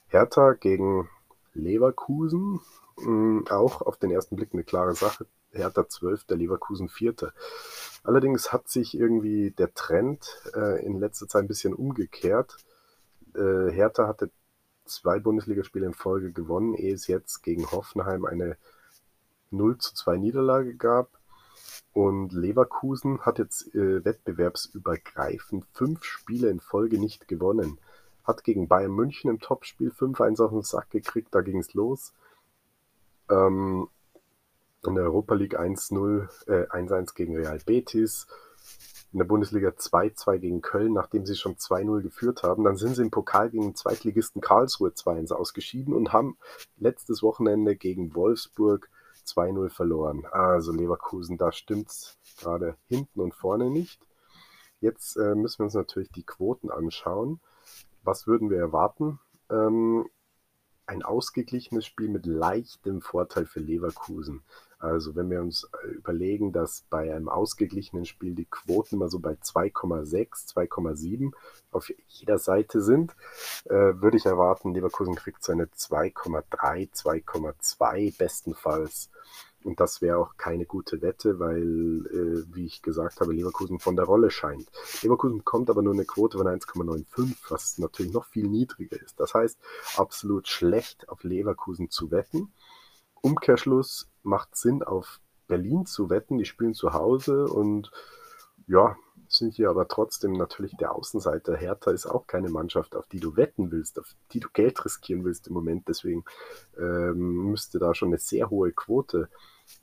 Hertha 0.08 0.54
gegen 0.54 1.10
Leverkusen, 1.54 2.60
mh, 2.98 3.06
hm, 3.06 3.46
auch 3.50 3.82
auf 3.82 3.98
den 3.98 4.12
ersten 4.12 4.36
Blick 4.36 4.50
eine 4.54 4.64
klare 4.64 4.96
Sache. 4.96 5.26
Hertha 5.54 5.88
12, 5.88 6.26
der 6.26 6.38
Leverkusen 6.38 6.90
4. 6.90 7.14
Allerdings 8.04 8.52
hat 8.52 8.68
sich 8.70 8.98
irgendwie 8.98 9.52
der 9.52 9.74
Trend 9.74 10.28
äh, 10.56 10.86
in 10.86 11.00
letzter 11.00 11.28
Zeit 11.28 11.44
ein 11.44 11.48
bisschen 11.48 11.74
umgekehrt. 11.74 12.58
Äh, 13.36 13.72
Hertha 13.72 14.08
hatte 14.08 14.30
zwei 14.86 15.20
Bundesligaspiele 15.20 15.86
in 15.86 15.94
Folge 15.94 16.32
gewonnen, 16.32 16.74
ehe 16.74 16.94
es 16.94 17.08
jetzt 17.08 17.42
gegen 17.42 17.72
Hoffenheim 17.72 18.26
eine 18.26 18.58
0 19.52 19.78
zu 19.78 19.94
2 19.94 20.18
Niederlage 20.18 20.76
gab. 20.76 21.10
Und 21.94 22.34
Leverkusen 22.34 23.22
hat 23.22 23.38
jetzt 23.38 23.74
äh, 23.76 24.04
wettbewerbsübergreifend 24.04 25.66
fünf 25.74 26.04
Spiele 26.04 26.50
in 26.50 26.60
Folge 26.60 27.00
nicht 27.00 27.28
gewonnen. 27.28 27.80
Hat 28.24 28.44
gegen 28.44 28.68
Bayern 28.68 28.92
München 28.92 29.30
im 29.30 29.40
Topspiel 29.40 29.92
5-1 29.92 30.44
auf 30.44 30.52
den 30.52 30.64
Sack 30.64 30.90
gekriegt, 30.90 31.30
da 31.36 31.42
ging 31.42 31.60
es 31.60 31.74
los. 31.74 32.14
Ähm, 33.30 33.88
in 34.88 34.96
der 34.96 35.06
Europa 35.06 35.36
League 35.36 35.60
1-0, 35.60 36.28
äh, 36.48 36.68
1-1 36.70 37.16
gegen 37.16 37.36
Real 37.36 37.60
Betis. 37.66 38.28
In 39.12 39.20
der 39.20 39.26
Bundesliga 39.26 39.70
2-2 39.70 40.40
gegen 40.40 40.62
Köln, 40.62 40.94
nachdem 40.94 41.26
sie 41.26 41.36
schon 41.36 41.56
2-0 41.56 42.02
geführt 42.02 42.42
haben. 42.42 42.64
Dann 42.64 42.78
sind 42.78 42.96
sie 42.96 43.04
im 43.04 43.12
Pokal 43.12 43.52
gegen 43.52 43.66
den 43.66 43.76
Zweitligisten 43.76 44.42
Karlsruhe 44.42 44.90
2-1 44.90 45.32
ausgeschieden 45.34 45.94
und 45.94 46.14
haben 46.14 46.38
letztes 46.78 47.22
Wochenende 47.22 47.76
gegen 47.76 48.16
Wolfsburg 48.16 48.90
2-0 49.28 49.70
verloren. 49.70 50.26
Also 50.32 50.72
Leverkusen, 50.72 51.38
da 51.38 51.52
stimmt 51.52 51.90
es 51.90 52.18
gerade 52.40 52.76
hinten 52.88 53.20
und 53.20 53.36
vorne 53.36 53.70
nicht. 53.70 54.02
Jetzt 54.82 55.16
äh, 55.16 55.36
müssen 55.36 55.60
wir 55.60 55.66
uns 55.66 55.76
natürlich 55.76 56.12
die 56.12 56.26
Quoten 56.26 56.70
anschauen. 56.70 57.40
Was 58.04 58.28
würden 58.28 58.50
wir 58.50 58.58
erwarten? 58.58 59.20
Ähm, 59.50 60.10
ein 60.86 61.04
ausgeglichenes 61.04 61.86
Spiel 61.86 62.10
mit 62.10 62.26
leichtem 62.26 63.02
Vorteil 63.02 63.46
für 63.46 63.62
Leverkusen. 63.62 64.44
Also 64.84 65.16
wenn 65.16 65.30
wir 65.30 65.40
uns 65.40 65.70
äh, 65.82 65.88
überlegen, 65.88 66.52
dass 66.52 66.84
bei 66.90 67.16
einem 67.16 67.30
ausgeglichenen 67.30 68.06
Spiel 68.06 68.36
die 68.36 68.44
Quoten 68.44 68.96
immer 68.96 69.08
so 69.08 69.20
bei 69.20 69.32
2,6, 69.32 70.54
2,7 70.54 71.32
auf 71.72 71.90
jeder 72.10 72.38
Seite 72.38 72.82
sind, 72.82 73.16
äh, 73.64 73.72
würde 73.72 74.18
ich 74.18 74.26
erwarten, 74.26 74.74
Leverkusen 74.74 75.16
kriegt 75.16 75.42
seine 75.42 75.68
2,3, 75.68 76.92
2,2 76.92 78.18
bestenfalls. 78.18 79.10
Und 79.64 79.80
das 79.80 80.02
wäre 80.02 80.18
auch 80.18 80.36
keine 80.36 80.66
gute 80.66 81.02
Wette, 81.02 81.40
weil, 81.40 82.06
äh, 82.08 82.54
wie 82.54 82.66
ich 82.66 82.82
gesagt 82.82 83.22
habe, 83.22 83.32
Leverkusen 83.32 83.80
von 83.80 83.96
der 83.96 84.04
Rolle 84.04 84.32
scheint. 84.32 84.68
Leverkusen 85.02 85.38
bekommt 85.38 85.70
aber 85.70 85.82
nur 85.82 85.94
eine 85.94 86.04
Quote 86.04 86.38
von 86.38 86.48
1,95, 86.48 87.38
was 87.48 87.78
natürlich 87.78 88.12
noch 88.12 88.26
viel 88.26 88.50
niedriger 88.50 89.02
ist. 89.02 89.18
Das 89.18 89.34
heißt, 89.34 89.58
absolut 89.96 90.50
schlecht 90.50 91.08
auf 91.08 91.24
Leverkusen 91.24 91.90
zu 91.90 92.12
wetten. 92.12 92.52
Umkehrschluss 93.24 94.10
macht 94.22 94.56
Sinn, 94.56 94.84
auf 94.84 95.22
Berlin 95.48 95.86
zu 95.86 96.10
wetten. 96.10 96.38
Die 96.38 96.46
spielen 96.46 96.74
zu 96.74 96.94
Hause 96.94 97.46
und 97.46 97.90
ja, 98.68 98.96
sind 99.28 99.56
hier 99.56 99.70
aber 99.70 99.88
trotzdem 99.88 100.34
natürlich 100.34 100.76
der 100.78 100.94
Außenseiter. 100.94 101.56
Hertha 101.56 101.92
ist 101.92 102.06
auch 102.06 102.28
keine 102.28 102.50
Mannschaft, 102.50 102.96
auf 102.96 103.08
die 103.08 103.20
du 103.20 103.36
wetten 103.36 103.72
willst, 103.72 104.00
auf 104.00 104.14
die 104.32 104.40
du 104.40 104.50
Geld 104.54 104.84
riskieren 104.86 105.24
willst 105.24 105.48
im 105.48 105.54
Moment. 105.54 105.88
Deswegen 105.88 106.24
ähm, 106.78 107.50
müsste 107.50 107.80
da 107.80 107.96
schon 107.96 108.10
eine 108.10 108.20
sehr 108.20 108.50
hohe 108.50 108.72
Quote 108.72 109.30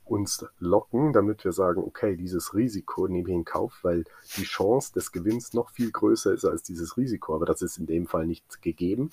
uns 0.05 0.45
locken, 0.59 1.11
damit 1.11 1.43
wir 1.43 1.51
sagen, 1.51 1.83
okay, 1.83 2.15
dieses 2.15 2.53
Risiko 2.53 3.07
nehme 3.07 3.29
ich 3.29 3.35
in 3.35 3.45
Kauf, 3.45 3.79
weil 3.81 4.05
die 4.37 4.43
Chance 4.43 4.93
des 4.93 5.11
Gewinns 5.11 5.53
noch 5.53 5.71
viel 5.71 5.91
größer 5.91 6.31
ist 6.33 6.45
als 6.45 6.63
dieses 6.63 6.95
Risiko. 6.95 7.35
Aber 7.35 7.45
das 7.45 7.61
ist 7.61 7.77
in 7.77 7.87
dem 7.87 8.05
Fall 8.05 8.27
nicht 8.27 8.61
gegeben, 8.61 9.09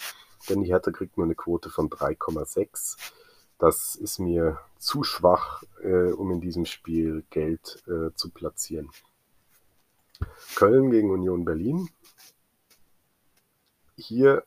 denn 0.48 0.62
die 0.62 0.68
Hertha 0.68 0.90
kriegt 0.90 1.16
nur 1.16 1.24
eine 1.24 1.34
Quote 1.34 1.70
von 1.70 1.88
3,6. 1.88 2.96
Das 3.58 3.96
ist 3.96 4.20
mir 4.20 4.60
zu 4.78 5.02
schwach, 5.02 5.64
äh, 5.82 6.12
um 6.12 6.30
in 6.30 6.40
diesem 6.40 6.64
Spiel 6.64 7.24
Geld 7.30 7.82
äh, 7.88 8.14
zu 8.14 8.30
platzieren. 8.30 8.88
Köln 10.54 10.90
gegen 10.90 11.10
Union 11.10 11.44
Berlin. 11.44 11.88
Hier 13.96 14.44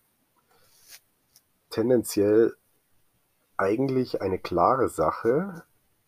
tendenziell 1.69 2.55
eigentlich 3.57 4.21
eine 4.21 4.39
klare 4.39 4.87
Sache. 4.87 5.63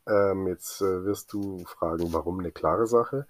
Ähm, 0.07 0.47
jetzt 0.47 0.79
äh, 0.81 1.03
wirst 1.03 1.33
du 1.33 1.65
fragen, 1.65 2.13
warum 2.13 2.39
eine 2.39 2.53
klare 2.53 2.87
Sache? 2.87 3.27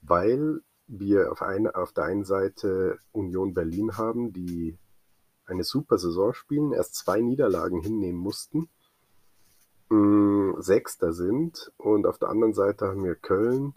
Weil 0.00 0.62
wir 0.88 1.30
auf, 1.30 1.42
eine, 1.42 1.76
auf 1.76 1.92
der 1.92 2.04
einen 2.04 2.24
Seite 2.24 2.98
Union 3.12 3.54
Berlin 3.54 3.96
haben, 3.96 4.32
die 4.32 4.78
eine 5.46 5.62
super 5.62 5.98
Saison 5.98 6.32
spielen, 6.34 6.72
erst 6.72 6.96
zwei 6.96 7.20
Niederlagen 7.20 7.80
hinnehmen 7.80 8.18
mussten 8.18 8.68
Sechster 10.58 11.12
sind. 11.12 11.72
Und 11.76 12.06
auf 12.06 12.18
der 12.18 12.28
anderen 12.28 12.54
Seite 12.54 12.86
haben 12.86 13.04
wir 13.04 13.14
Köln, 13.14 13.74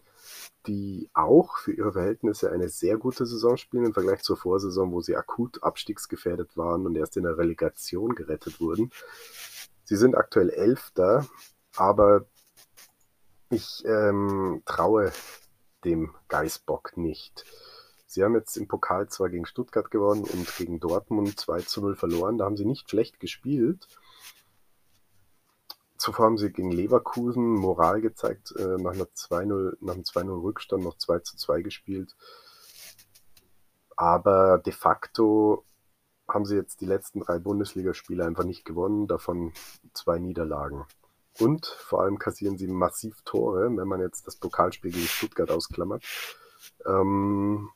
die 0.66 1.10
auch 1.14 1.58
für 1.58 1.72
ihre 1.72 1.92
Verhältnisse 1.92 2.50
eine 2.50 2.68
sehr 2.68 2.96
gute 2.96 3.26
Saison 3.26 3.56
spielen 3.56 3.86
im 3.86 3.94
Vergleich 3.94 4.22
zur 4.22 4.36
Vorsaison, 4.36 4.92
wo 4.92 5.00
sie 5.00 5.16
akut 5.16 5.62
abstiegsgefährdet 5.62 6.56
waren 6.56 6.86
und 6.86 6.96
erst 6.96 7.16
in 7.16 7.24
der 7.24 7.38
Relegation 7.38 8.14
gerettet 8.14 8.60
wurden. 8.60 8.90
Sie 9.84 9.96
sind 9.96 10.16
aktuell 10.16 10.50
Elfter, 10.50 11.26
aber 11.76 12.26
ich 13.50 13.84
ähm, 13.86 14.62
traue 14.64 15.12
dem 15.84 16.14
Geißbock 16.28 16.96
nicht. 16.96 17.44
Sie 18.06 18.24
haben 18.24 18.34
jetzt 18.34 18.56
im 18.56 18.66
Pokal 18.66 19.08
zwar 19.08 19.28
gegen 19.28 19.46
Stuttgart 19.46 19.90
gewonnen 19.90 20.24
und 20.24 20.56
gegen 20.56 20.80
Dortmund 20.80 21.38
2 21.38 21.60
zu 21.60 21.80
0 21.82 21.94
verloren, 21.94 22.38
da 22.38 22.44
haben 22.44 22.56
sie 22.56 22.64
nicht 22.64 22.90
schlecht 22.90 23.20
gespielt. 23.20 23.86
Zuvor 25.98 26.26
haben 26.26 26.38
sie 26.38 26.52
gegen 26.52 26.70
Leverkusen 26.70 27.54
Moral 27.54 28.00
gezeigt, 28.00 28.54
äh, 28.56 28.76
nach, 28.78 28.92
einer 28.92 29.12
2 29.12 29.44
nach 29.80 29.94
einem 29.94 30.02
2-0 30.02 30.42
Rückstand 30.42 30.84
noch 30.84 30.96
2 30.98 31.20
zu 31.20 31.36
2 31.36 31.62
gespielt. 31.62 32.14
Aber 33.96 34.58
de 34.58 34.72
facto 34.72 35.64
haben 36.28 36.44
sie 36.44 36.56
jetzt 36.56 36.80
die 36.80 36.86
letzten 36.86 37.20
drei 37.20 37.38
Bundesligaspiele 37.38 38.24
einfach 38.24 38.44
nicht 38.44 38.64
gewonnen, 38.64 39.06
davon 39.06 39.52
zwei 39.94 40.18
Niederlagen. 40.18 40.84
Und 41.38 41.66
vor 41.66 42.02
allem 42.02 42.18
kassieren 42.18 42.58
sie 42.58 42.66
massiv 42.66 43.22
Tore, 43.24 43.70
wenn 43.76 43.88
man 43.88 44.00
jetzt 44.00 44.26
das 44.26 44.36
Pokalspiel 44.36 44.90
gegen 44.90 45.06
Stuttgart 45.06 45.50
ausklammert. 45.50 46.02
Ähm, 46.84 47.70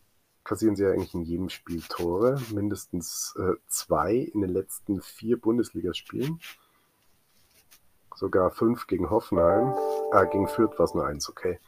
kassieren 0.45 0.77
sie 0.77 0.85
ja 0.85 0.91
eigentlich 0.91 1.15
in 1.15 1.23
jedem 1.23 1.49
Spiel 1.49 1.83
Tore, 1.89 2.41
mindestens 2.53 3.35
äh, 3.39 3.55
zwei 3.69 4.15
in 4.17 4.41
den 4.41 4.51
letzten 4.51 5.01
vier 5.01 5.41
Bundesligaspielen 5.41 6.41
sogar 8.21 8.51
fünf 8.51 8.87
gegen 8.87 9.11
Hoffenheim. 9.11 9.75
Äh, 10.13 10.27
gegen 10.27 10.47
Fürth 10.47 10.79
war 10.79 10.85
es 10.85 10.95
nur 10.95 11.07
eins, 11.07 11.29
okay. 11.29 11.59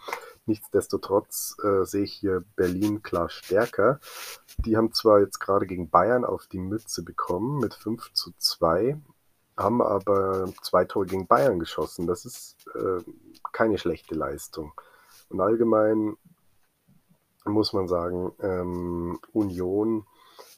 Nichtsdestotrotz 0.45 1.57
äh, 1.65 1.85
sehe 1.85 2.05
ich 2.05 2.12
hier 2.12 2.45
Berlin 2.57 3.03
klar 3.03 3.31
stärker. 3.31 4.01
Die 4.59 4.77
haben 4.77 4.93
zwar 4.93 5.21
jetzt 5.21 5.41
gerade 5.41 5.67
gegen 5.67 5.88
Bayern 5.88 6.25
auf 6.25 6.47
die 6.47 6.59
Mütze 6.59 7.03
bekommen 7.03 7.59
mit 7.59 7.75
5 7.75 8.12
zu 8.12 8.33
2, 8.37 9.01
haben 9.57 9.81
aber 9.81 10.53
zwei 10.62 10.85
Tore 10.85 11.07
gegen 11.07 11.27
Bayern 11.27 11.59
geschossen. 11.59 12.07
Das 12.07 12.25
ist 12.25 12.57
äh, 12.75 13.03
keine 13.53 13.79
schlechte 13.79 14.15
Leistung. 14.15 14.73
Und 15.31 15.41
allgemein 15.41 16.17
muss 17.45 17.73
man 17.73 17.88
sagen, 17.88 18.33
ähm, 18.41 19.19
Union 19.33 20.07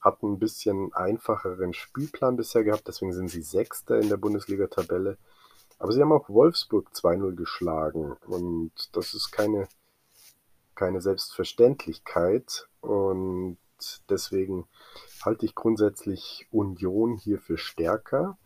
hat 0.00 0.22
ein 0.22 0.38
bisschen 0.38 0.92
einfacheren 0.92 1.72
Spielplan 1.72 2.37
bisher 2.37 2.64
gehabt, 2.64 2.88
deswegen 2.88 3.12
sind 3.12 3.28
sie 3.28 3.42
Sechster 3.42 3.98
in 4.00 4.09
der 4.09 4.18
Bundesliga-Tabelle. 4.18 5.18
Aber 5.78 5.92
sie 5.92 6.00
haben 6.00 6.12
auch 6.12 6.28
Wolfsburg 6.28 6.90
2-0 6.94 7.34
geschlagen. 7.34 8.16
Und 8.26 8.72
das 8.92 9.14
ist 9.14 9.30
keine, 9.30 9.68
keine 10.74 11.00
Selbstverständlichkeit. 11.00 12.68
Und 12.80 13.58
deswegen 14.08 14.66
halte 15.24 15.46
ich 15.46 15.54
grundsätzlich 15.54 16.46
Union 16.50 17.16
hier 17.16 17.38
für 17.38 17.58
stärker. 17.58 18.38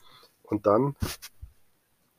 Und 0.43 0.67
dann 0.67 0.97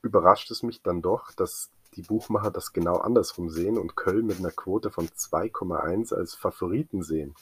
überrascht 0.02 0.50
es 0.50 0.62
mich 0.62 0.82
dann 0.82 1.02
doch, 1.02 1.32
dass 1.32 1.70
die 1.94 2.02
Buchmacher 2.02 2.50
das 2.50 2.72
genau 2.72 2.96
andersrum 2.98 3.50
sehen 3.50 3.76
und 3.76 3.96
Köln 3.96 4.26
mit 4.26 4.38
einer 4.38 4.52
Quote 4.52 4.90
von 4.90 5.08
2,1 5.08 6.14
als 6.14 6.34
Favoriten 6.34 7.02
sehen, 7.02 7.34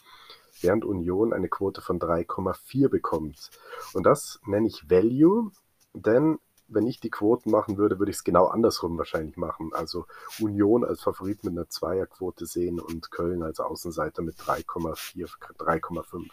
während 0.61 0.85
Union 0.85 1.33
eine 1.33 1.49
Quote 1.49 1.81
von 1.81 2.01
3,4 2.01 2.89
bekommt. 2.89 3.51
Und 3.93 4.05
das 4.05 4.41
nenne 4.47 4.67
ich 4.67 4.91
Value, 4.91 5.53
denn 5.93 6.39
wenn 6.69 6.87
ich 6.87 7.01
die 7.01 7.11
Quoten 7.11 7.51
machen 7.51 7.77
würde, 7.79 7.99
würde 7.99 8.11
ich 8.11 8.19
es 8.19 8.25
genau 8.25 8.47
andersrum 8.47 8.99
wahrscheinlich 8.99 9.37
machen. 9.37 9.71
Also 9.73 10.07
Union 10.39 10.85
als 10.85 11.03
Favorit 11.03 11.45
mit 11.45 11.53
einer 11.53 11.69
Zweierquote 11.69 12.47
sehen 12.47 12.79
und 12.79 13.11
Köln 13.11 13.43
als 13.43 13.61
Außenseiter 13.61 14.23
mit 14.23 14.37
3,4, 14.37 15.29
3,5. 15.59 16.27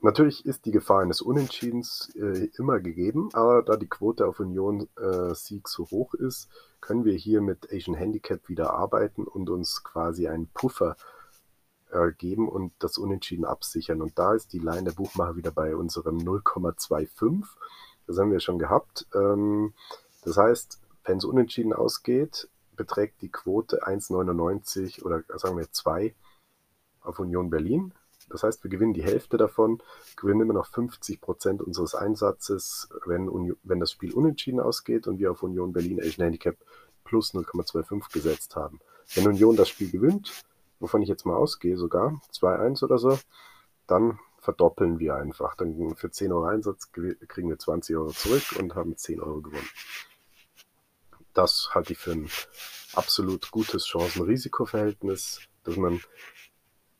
Natürlich 0.00 0.44
ist 0.44 0.66
die 0.66 0.72
Gefahr 0.72 1.00
eines 1.00 1.22
Unentschiedens 1.22 2.14
äh, 2.14 2.50
immer 2.58 2.80
gegeben, 2.80 3.30
aber 3.32 3.62
da 3.62 3.76
die 3.76 3.88
Quote 3.88 4.26
auf 4.26 4.40
Union-Sieg 4.40 5.64
äh, 5.64 5.68
so 5.68 5.90
hoch 5.90 6.14
ist, 6.14 6.48
können 6.80 7.04
wir 7.04 7.14
hier 7.14 7.40
mit 7.40 7.72
Asian 7.72 7.96
Handicap 7.96 8.48
wieder 8.48 8.74
arbeiten 8.74 9.24
und 9.24 9.48
uns 9.48 9.82
quasi 9.82 10.28
einen 10.28 10.48
Puffer 10.48 10.96
äh, 11.90 12.12
geben 12.12 12.48
und 12.48 12.72
das 12.78 12.98
Unentschieden 12.98 13.44
absichern. 13.44 14.02
Und 14.02 14.18
da 14.18 14.34
ist 14.34 14.52
die 14.52 14.58
Line 14.58 14.84
der 14.84 14.92
Buchmacher 14.92 15.36
wieder 15.36 15.50
bei 15.50 15.74
unserem 15.74 16.18
0,25. 16.18 17.44
Das 18.06 18.18
haben 18.18 18.32
wir 18.32 18.40
schon 18.40 18.58
gehabt. 18.58 19.06
Ähm, 19.14 19.74
das 20.24 20.36
heißt, 20.36 20.80
wenn 21.04 21.18
es 21.18 21.24
unentschieden 21.24 21.72
ausgeht, 21.72 22.48
beträgt 22.74 23.22
die 23.22 23.30
Quote 23.30 23.86
1,99 23.86 25.02
oder 25.02 25.22
sagen 25.38 25.56
wir 25.56 25.70
2 25.70 26.14
auf 27.00 27.18
Union 27.18 27.50
Berlin. 27.50 27.94
Das 28.28 28.42
heißt, 28.42 28.62
wir 28.64 28.70
gewinnen 28.70 28.92
die 28.92 29.04
Hälfte 29.04 29.36
davon, 29.36 29.80
gewinnen 30.16 30.40
immer 30.40 30.54
noch 30.54 30.66
50 30.66 31.20
Prozent 31.20 31.62
unseres 31.62 31.94
Einsatzes, 31.94 32.88
wenn, 33.06 33.28
Union, 33.28 33.56
wenn 33.62 33.78
das 33.78 33.92
Spiel 33.92 34.12
unentschieden 34.12 34.60
ausgeht 34.60 35.06
und 35.06 35.18
wir 35.18 35.30
auf 35.30 35.42
Union 35.42 35.72
Berlin 35.72 36.00
Asian 36.00 36.24
Handicap 36.24 36.56
plus 37.04 37.34
0,25 37.34 38.12
gesetzt 38.12 38.56
haben. 38.56 38.80
Wenn 39.14 39.28
Union 39.28 39.54
das 39.54 39.68
Spiel 39.68 39.90
gewinnt, 39.90 40.42
wovon 40.80 41.02
ich 41.02 41.08
jetzt 41.08 41.24
mal 41.24 41.36
ausgehe 41.36 41.76
sogar, 41.76 42.20
2-1 42.32 42.82
oder 42.82 42.98
so, 42.98 43.16
dann 43.86 44.18
verdoppeln 44.46 45.00
wir 45.00 45.16
einfach. 45.16 45.56
Dann 45.56 45.96
für 45.96 46.08
10 46.08 46.32
Euro 46.32 46.44
Einsatz 46.44 46.92
kriegen 46.92 47.48
wir 47.48 47.58
20 47.58 47.96
Euro 47.96 48.10
zurück 48.10 48.44
und 48.56 48.76
haben 48.76 48.96
10 48.96 49.20
Euro 49.20 49.40
gewonnen. 49.40 49.68
Das 51.34 51.70
halte 51.74 51.94
ich 51.94 51.98
für 51.98 52.12
ein 52.12 52.30
absolut 52.94 53.50
gutes 53.50 53.86
Chancen-Risiko-Verhältnis, 53.86 55.40
dass 55.64 55.76
man 55.76 56.00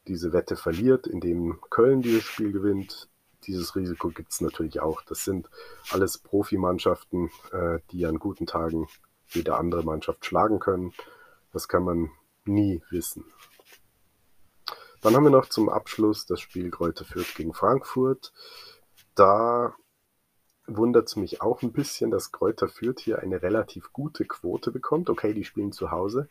diese 0.09 0.33
Wette 0.33 0.57
verliert, 0.57 1.07
indem 1.07 1.61
Köln 1.71 2.03
dieses 2.03 2.25
Spiel 2.25 2.51
gewinnt. 2.51 3.09
Dieses 3.45 3.77
Risiko 3.77 4.09
gibt 4.09 4.33
es 4.33 4.41
natürlich 4.41 4.81
auch. 4.81 5.03
Das 5.03 5.23
sind 5.23 5.49
alles 5.93 6.19
Profimannschaften, 6.19 7.31
äh, 7.53 7.79
die 7.93 8.07
an 8.07 8.19
guten 8.19 8.47
Tagen 8.47 8.89
jede 9.29 9.55
andere 9.55 9.85
Mannschaft 9.85 10.27
schlagen 10.27 10.59
können. 10.59 10.93
Das 11.53 11.69
kann 11.69 11.85
man 11.85 12.11
nie 12.45 12.83
wissen. 12.91 13.25
Dann 15.03 15.15
haben 15.15 15.25
wir 15.25 15.31
noch 15.31 15.49
zum 15.49 15.69
Abschluss 15.69 16.27
das 16.27 16.41
Spiel 16.41 16.71
Kräuter 16.71 17.05
Fürth 17.05 17.35
gegen 17.37 17.55
Frankfurt. 17.55 18.33
Da 19.15 19.75
wundert 20.67 21.09
es 21.09 21.17
mich 21.17 21.43
auch 21.43 21.63
ein 21.63 21.73
bisschen, 21.73 22.11
dass 22.11 22.33
Kräuter 22.33 22.69
Fürth 22.69 23.01
hier 23.01 23.21
eine 23.21 23.43
relativ 23.43 23.93
gute 23.93 24.25
Quote 24.25 24.73
bekommt. 24.73 25.11
Okay, 25.11 25.33
die 25.33 25.45
spielen 25.45 25.73
zu 25.73 25.91
Hause, 25.91 26.29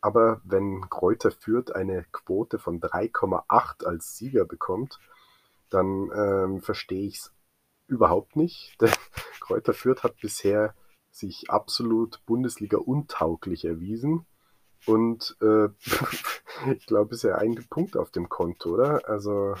aber 0.00 0.40
wenn 0.44 0.88
Kräuter 0.88 1.30
Fürth 1.30 1.72
eine 1.72 2.04
Quote 2.12 2.58
von 2.58 2.80
3,8 2.80 3.84
als 3.84 4.16
Sieger 4.16 4.44
bekommt, 4.44 4.98
dann 5.70 6.10
ähm, 6.14 6.60
verstehe 6.60 7.06
ich 7.06 7.16
es 7.16 7.34
überhaupt 7.86 8.36
nicht. 8.36 8.76
Denn 8.80 8.92
Kräuter 9.40 9.74
Fürth 9.74 10.02
hat 10.02 10.16
bisher 10.20 10.74
sich 11.10 11.50
absolut 11.50 12.24
Bundesliga 12.26 12.76
untauglich 12.78 13.64
erwiesen. 13.64 14.26
Und 14.86 15.36
äh, 15.40 15.68
ich 16.72 16.86
glaube, 16.86 17.14
es 17.14 17.24
ist 17.24 17.30
ja 17.30 17.36
ein 17.36 17.54
Punkt 17.68 17.96
auf 17.96 18.10
dem 18.10 18.28
Konto, 18.28 18.70
oder? 18.70 19.08
Also, 19.08 19.54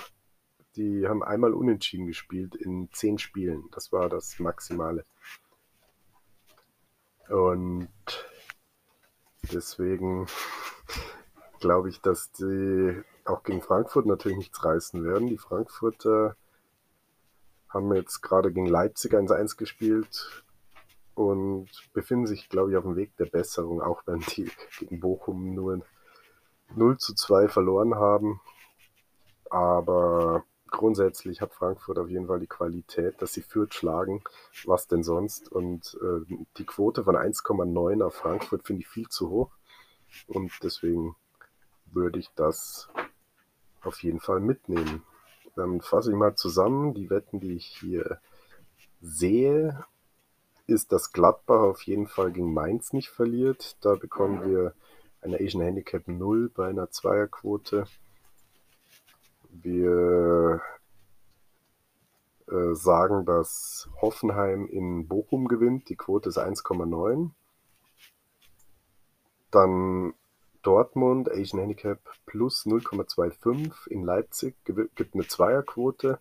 die 0.76 1.06
haben 1.08 1.22
einmal 1.22 1.52
unentschieden 1.52 2.06
gespielt 2.06 2.54
in 2.54 2.88
zehn 2.92 3.18
Spielen. 3.18 3.64
Das 3.72 3.92
war 3.92 4.08
das 4.08 4.38
Maximale. 4.38 5.04
Und 7.28 7.88
Deswegen 9.52 10.26
glaube 11.60 11.88
ich, 11.88 12.00
dass 12.00 12.32
die 12.32 13.02
auch 13.24 13.42
gegen 13.42 13.62
Frankfurt 13.62 14.06
natürlich 14.06 14.38
nichts 14.38 14.64
reißen 14.64 15.04
werden. 15.04 15.28
Die 15.28 15.38
Frankfurter 15.38 16.36
haben 17.68 17.92
jetzt 17.94 18.22
gerade 18.22 18.52
gegen 18.52 18.66
Leipzig 18.66 19.12
1-1 19.12 19.56
gespielt 19.56 20.44
und 21.16 21.68
befinden 21.94 22.26
sich, 22.26 22.48
glaube 22.50 22.70
ich, 22.70 22.76
auf 22.76 22.84
dem 22.84 22.94
Weg 22.94 23.16
der 23.16 23.24
Besserung, 23.24 23.80
auch 23.80 24.02
wenn 24.06 24.20
die 24.20 24.50
gegen 24.78 25.00
Bochum 25.00 25.54
nur 25.54 25.80
0 26.74 26.98
zu 26.98 27.14
2 27.14 27.48
verloren 27.48 27.94
haben. 27.94 28.40
Aber 29.48 30.44
grundsätzlich 30.70 31.40
hat 31.40 31.54
Frankfurt 31.54 31.98
auf 31.98 32.10
jeden 32.10 32.26
Fall 32.26 32.38
die 32.38 32.46
Qualität, 32.46 33.22
dass 33.22 33.32
sie 33.32 33.40
Fürth 33.40 33.72
schlagen. 33.72 34.22
Was 34.66 34.88
denn 34.88 35.02
sonst? 35.02 35.50
Und 35.50 35.98
äh, 36.02 36.34
die 36.58 36.66
Quote 36.66 37.04
von 37.04 37.16
1,9 37.16 38.04
auf 38.04 38.14
Frankfurt 38.14 38.66
finde 38.66 38.82
ich 38.82 38.88
viel 38.88 39.08
zu 39.08 39.30
hoch. 39.30 39.50
Und 40.26 40.52
deswegen 40.62 41.16
würde 41.86 42.18
ich 42.18 42.30
das 42.34 42.90
auf 43.80 44.02
jeden 44.02 44.20
Fall 44.20 44.40
mitnehmen. 44.40 45.02
Dann 45.54 45.80
fasse 45.80 46.10
ich 46.10 46.16
mal 46.16 46.34
zusammen. 46.34 46.92
Die 46.92 47.08
Wetten, 47.08 47.40
die 47.40 47.54
ich 47.54 47.66
hier 47.66 48.20
sehe, 49.00 49.86
ist, 50.66 50.92
dass 50.92 51.12
Gladbach 51.12 51.60
auf 51.60 51.82
jeden 51.82 52.06
Fall 52.06 52.32
gegen 52.32 52.52
Mainz 52.52 52.92
nicht 52.92 53.08
verliert. 53.08 53.76
Da 53.80 53.94
bekommen 53.94 54.48
wir 54.48 54.74
eine 55.20 55.36
Asian 55.36 55.62
Handicap 55.62 56.06
0 56.06 56.50
bei 56.50 56.68
einer 56.68 56.90
Zweierquote. 56.90 57.84
Wir 59.50 60.60
äh, 62.48 62.74
sagen, 62.74 63.24
dass 63.24 63.88
Hoffenheim 64.00 64.66
in 64.66 65.08
Bochum 65.08 65.48
gewinnt. 65.48 65.88
Die 65.88 65.96
Quote 65.96 66.28
ist 66.28 66.38
1,9. 66.38 67.30
Dann 69.50 70.14
Dortmund, 70.62 71.30
Asian 71.30 71.60
Handicap 71.60 72.00
plus 72.26 72.66
0,25 72.66 73.88
in 73.88 74.04
Leipzig, 74.04 74.56
gibt 74.64 75.14
eine 75.14 75.26
Zweierquote. 75.26 76.18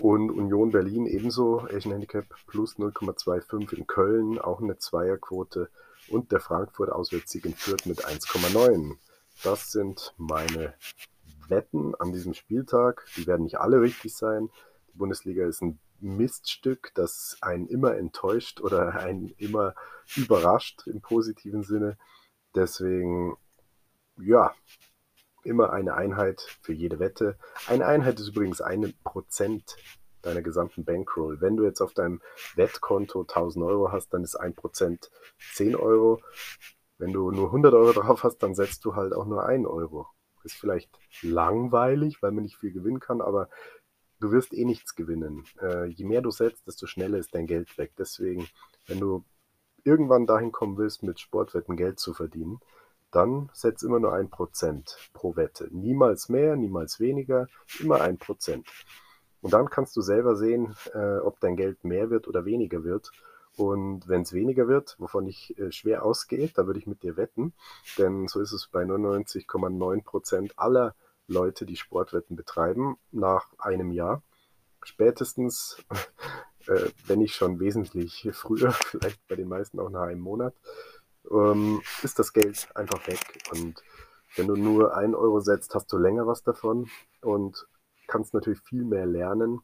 Und 0.00 0.30
Union 0.30 0.70
Berlin 0.70 1.06
ebenso, 1.06 1.60
Asian 1.60 1.92
Handicap 1.92 2.26
plus 2.46 2.76
0,25 2.76 3.72
in 3.74 3.86
Köln, 3.86 4.38
auch 4.38 4.60
eine 4.60 4.78
Zweierquote. 4.78 5.70
Und 6.08 6.32
der 6.32 6.40
Frankfurt 6.40 6.90
Auswärtssieg 6.90 7.44
in 7.44 7.54
Fürth 7.54 7.86
mit 7.86 8.06
1,9. 8.06 8.96
Das 9.42 9.72
sind 9.72 10.14
meine 10.16 10.74
Wetten 11.48 11.94
an 11.96 12.12
diesem 12.12 12.34
Spieltag. 12.34 13.06
Die 13.16 13.26
werden 13.26 13.44
nicht 13.44 13.58
alle 13.58 13.80
richtig 13.80 14.14
sein. 14.14 14.50
Die 14.92 14.98
Bundesliga 14.98 15.46
ist 15.46 15.62
ein 15.62 15.78
Miststück, 16.00 16.92
das 16.94 17.36
einen 17.40 17.66
immer 17.66 17.96
enttäuscht 17.96 18.60
oder 18.60 18.94
einen 18.94 19.34
immer 19.36 19.74
überrascht 20.16 20.86
im 20.86 21.00
positiven 21.00 21.62
Sinne. 21.62 21.98
Deswegen, 22.54 23.36
ja, 24.16 24.54
immer 25.48 25.72
eine 25.72 25.94
Einheit 25.94 26.40
für 26.62 26.72
jede 26.72 26.98
Wette. 26.98 27.36
Eine 27.66 27.86
Einheit 27.86 28.20
ist 28.20 28.28
übrigens 28.28 28.60
ein 28.60 28.94
Prozent 29.02 29.76
deiner 30.22 30.42
gesamten 30.42 30.84
Bankroll. 30.84 31.40
Wenn 31.40 31.56
du 31.56 31.64
jetzt 31.64 31.80
auf 31.80 31.94
deinem 31.94 32.20
Wettkonto 32.54 33.22
1000 33.22 33.64
Euro 33.64 33.92
hast, 33.92 34.12
dann 34.14 34.22
ist 34.22 34.36
ein 34.36 34.54
Prozent 34.54 35.10
10 35.54 35.74
Euro. 35.76 36.20
Wenn 36.98 37.12
du 37.12 37.30
nur 37.30 37.46
100 37.46 37.74
Euro 37.74 37.92
drauf 37.92 38.24
hast, 38.24 38.38
dann 38.38 38.54
setzt 38.54 38.84
du 38.84 38.94
halt 38.94 39.12
auch 39.12 39.26
nur 39.26 39.46
1 39.46 39.66
Euro. 39.66 40.06
Ist 40.44 40.56
vielleicht 40.56 40.90
langweilig, 41.22 42.22
weil 42.22 42.32
man 42.32 42.44
nicht 42.44 42.56
viel 42.56 42.72
gewinnen 42.72 43.00
kann, 43.00 43.20
aber 43.20 43.48
du 44.20 44.30
wirst 44.32 44.52
eh 44.52 44.64
nichts 44.64 44.94
gewinnen. 44.94 45.44
Äh, 45.60 45.86
je 45.86 46.04
mehr 46.04 46.22
du 46.22 46.30
setzt, 46.30 46.66
desto 46.66 46.86
schneller 46.86 47.18
ist 47.18 47.34
dein 47.34 47.46
Geld 47.46 47.76
weg. 47.78 47.92
Deswegen, 47.98 48.48
wenn 48.86 49.00
du 49.00 49.24
irgendwann 49.84 50.26
dahin 50.26 50.52
kommen 50.52 50.76
willst, 50.76 51.02
mit 51.02 51.20
Sportwetten 51.20 51.76
Geld 51.76 51.98
zu 51.98 52.14
verdienen, 52.14 52.60
dann 53.10 53.50
setz 53.52 53.82
immer 53.82 54.00
nur 54.00 54.12
ein 54.12 54.30
Prozent 54.30 54.96
pro 55.12 55.36
Wette. 55.36 55.68
Niemals 55.70 56.28
mehr, 56.28 56.56
niemals 56.56 57.00
weniger, 57.00 57.46
immer 57.80 58.00
ein 58.00 58.18
Prozent. 58.18 58.66
Und 59.40 59.52
dann 59.52 59.70
kannst 59.70 59.96
du 59.96 60.00
selber 60.00 60.36
sehen, 60.36 60.76
äh, 60.94 61.18
ob 61.18 61.40
dein 61.40 61.56
Geld 61.56 61.84
mehr 61.84 62.10
wird 62.10 62.28
oder 62.28 62.44
weniger 62.44 62.84
wird. 62.84 63.10
Und 63.56 64.08
wenn 64.08 64.22
es 64.22 64.32
weniger 64.32 64.68
wird, 64.68 64.96
wovon 64.98 65.26
ich 65.26 65.58
äh, 65.58 65.72
schwer 65.72 66.04
ausgehe, 66.04 66.48
da 66.54 66.66
würde 66.66 66.78
ich 66.78 66.86
mit 66.86 67.02
dir 67.02 67.16
wetten, 67.16 67.54
denn 67.98 68.28
so 68.28 68.40
ist 68.40 68.52
es 68.52 68.68
bei 68.68 68.84
99,9 68.84 70.04
Prozent 70.04 70.58
aller 70.58 70.94
Leute, 71.26 71.66
die 71.66 71.76
Sportwetten 71.76 72.36
betreiben, 72.36 72.98
nach 73.10 73.52
einem 73.58 73.90
Jahr. 73.90 74.22
Spätestens, 74.82 75.76
äh, 76.66 76.90
wenn 77.06 77.18
nicht 77.18 77.34
schon 77.34 77.58
wesentlich 77.58 78.28
früher, 78.32 78.70
vielleicht 78.72 79.26
bei 79.28 79.36
den 79.36 79.48
meisten 79.48 79.80
auch 79.80 79.90
nach 79.90 80.02
einem 80.02 80.20
Monat, 80.20 80.54
ähm, 81.30 81.82
ist 82.02 82.18
das 82.18 82.32
Geld 82.32 82.68
einfach 82.74 83.06
weg. 83.06 83.20
Und 83.52 83.82
wenn 84.36 84.46
du 84.46 84.56
nur 84.56 84.96
einen 84.96 85.14
Euro 85.14 85.40
setzt, 85.40 85.74
hast 85.74 85.92
du 85.92 85.98
länger 85.98 86.26
was 86.26 86.42
davon 86.42 86.88
und 87.22 87.66
kannst 88.06 88.34
natürlich 88.34 88.60
viel 88.60 88.84
mehr 88.84 89.06
lernen, 89.06 89.60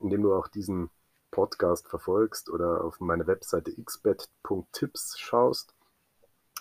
indem 0.00 0.22
du 0.22 0.34
auch 0.34 0.48
diesen 0.48 0.90
Podcast 1.30 1.88
verfolgst 1.88 2.48
oder 2.50 2.84
auf 2.84 3.00
meine 3.00 3.26
Webseite 3.26 3.72
xbet.tips 3.74 5.18
schaust 5.18 5.74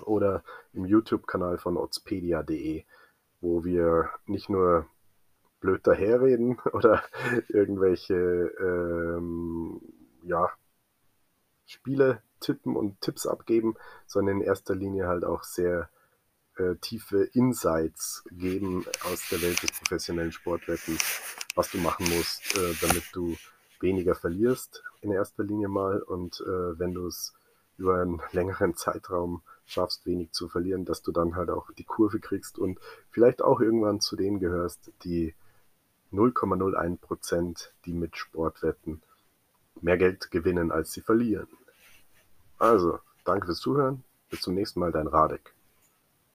oder 0.03 0.43
im 0.73 0.85
YouTube-Kanal 0.85 1.59
von 1.59 1.77
otzpedia.de, 1.77 2.83
wo 3.41 3.63
wir 3.63 4.09
nicht 4.25 4.49
nur 4.49 4.87
blöd 5.59 5.85
daherreden 5.85 6.59
oder 6.73 7.03
irgendwelche 7.49 8.15
ähm, 8.15 9.81
ja, 10.23 10.49
Spiele 11.73 12.21
tippen 12.39 12.75
und 12.75 13.01
Tipps 13.01 13.25
abgeben, 13.25 13.75
sondern 14.05 14.37
in 14.37 14.43
erster 14.43 14.75
Linie 14.75 15.07
halt 15.07 15.25
auch 15.25 15.43
sehr 15.43 15.89
äh, 16.57 16.75
tiefe 16.75 17.23
Insights 17.33 18.23
geben 18.31 18.85
aus 19.11 19.29
der 19.29 19.41
Welt 19.41 19.61
des 19.63 19.71
professionellen 19.71 20.31
Sportwettens, 20.31 21.03
was 21.55 21.71
du 21.71 21.79
machen 21.79 22.07
musst, 22.15 22.55
äh, 22.55 22.73
damit 22.81 23.03
du 23.13 23.35
weniger 23.79 24.15
verlierst 24.15 24.83
in 25.01 25.11
erster 25.11 25.43
Linie 25.43 25.67
mal 25.67 26.01
und 26.01 26.41
äh, 26.41 26.79
wenn 26.79 26.93
du 26.93 27.07
es 27.07 27.33
über 27.77 28.01
einen 28.01 28.21
längeren 28.31 28.75
Zeitraum 28.75 29.41
schaffst, 29.65 30.05
wenig 30.05 30.31
zu 30.31 30.47
verlieren, 30.47 30.85
dass 30.85 31.01
du 31.01 31.11
dann 31.11 31.35
halt 31.35 31.49
auch 31.49 31.71
die 31.71 31.83
Kurve 31.83 32.19
kriegst 32.19 32.59
und 32.59 32.79
vielleicht 33.09 33.41
auch 33.41 33.59
irgendwann 33.59 33.99
zu 33.99 34.15
denen 34.15 34.39
gehörst, 34.39 34.91
die 35.03 35.33
0,01 36.11 36.97
Prozent, 36.97 37.73
die 37.85 37.93
mit 37.93 38.15
Sportwetten 38.15 39.01
mehr 39.81 39.97
Geld 39.97 40.29
gewinnen, 40.31 40.71
als 40.71 40.91
sie 40.91 41.01
verlieren. 41.01 41.47
Also, 42.63 42.99
danke 43.25 43.47
fürs 43.47 43.59
Zuhören. 43.59 44.05
Bis 44.29 44.39
zum 44.39 44.53
nächsten 44.53 44.79
Mal, 44.79 44.93
dein 44.93 45.07
Radek. 45.07 45.53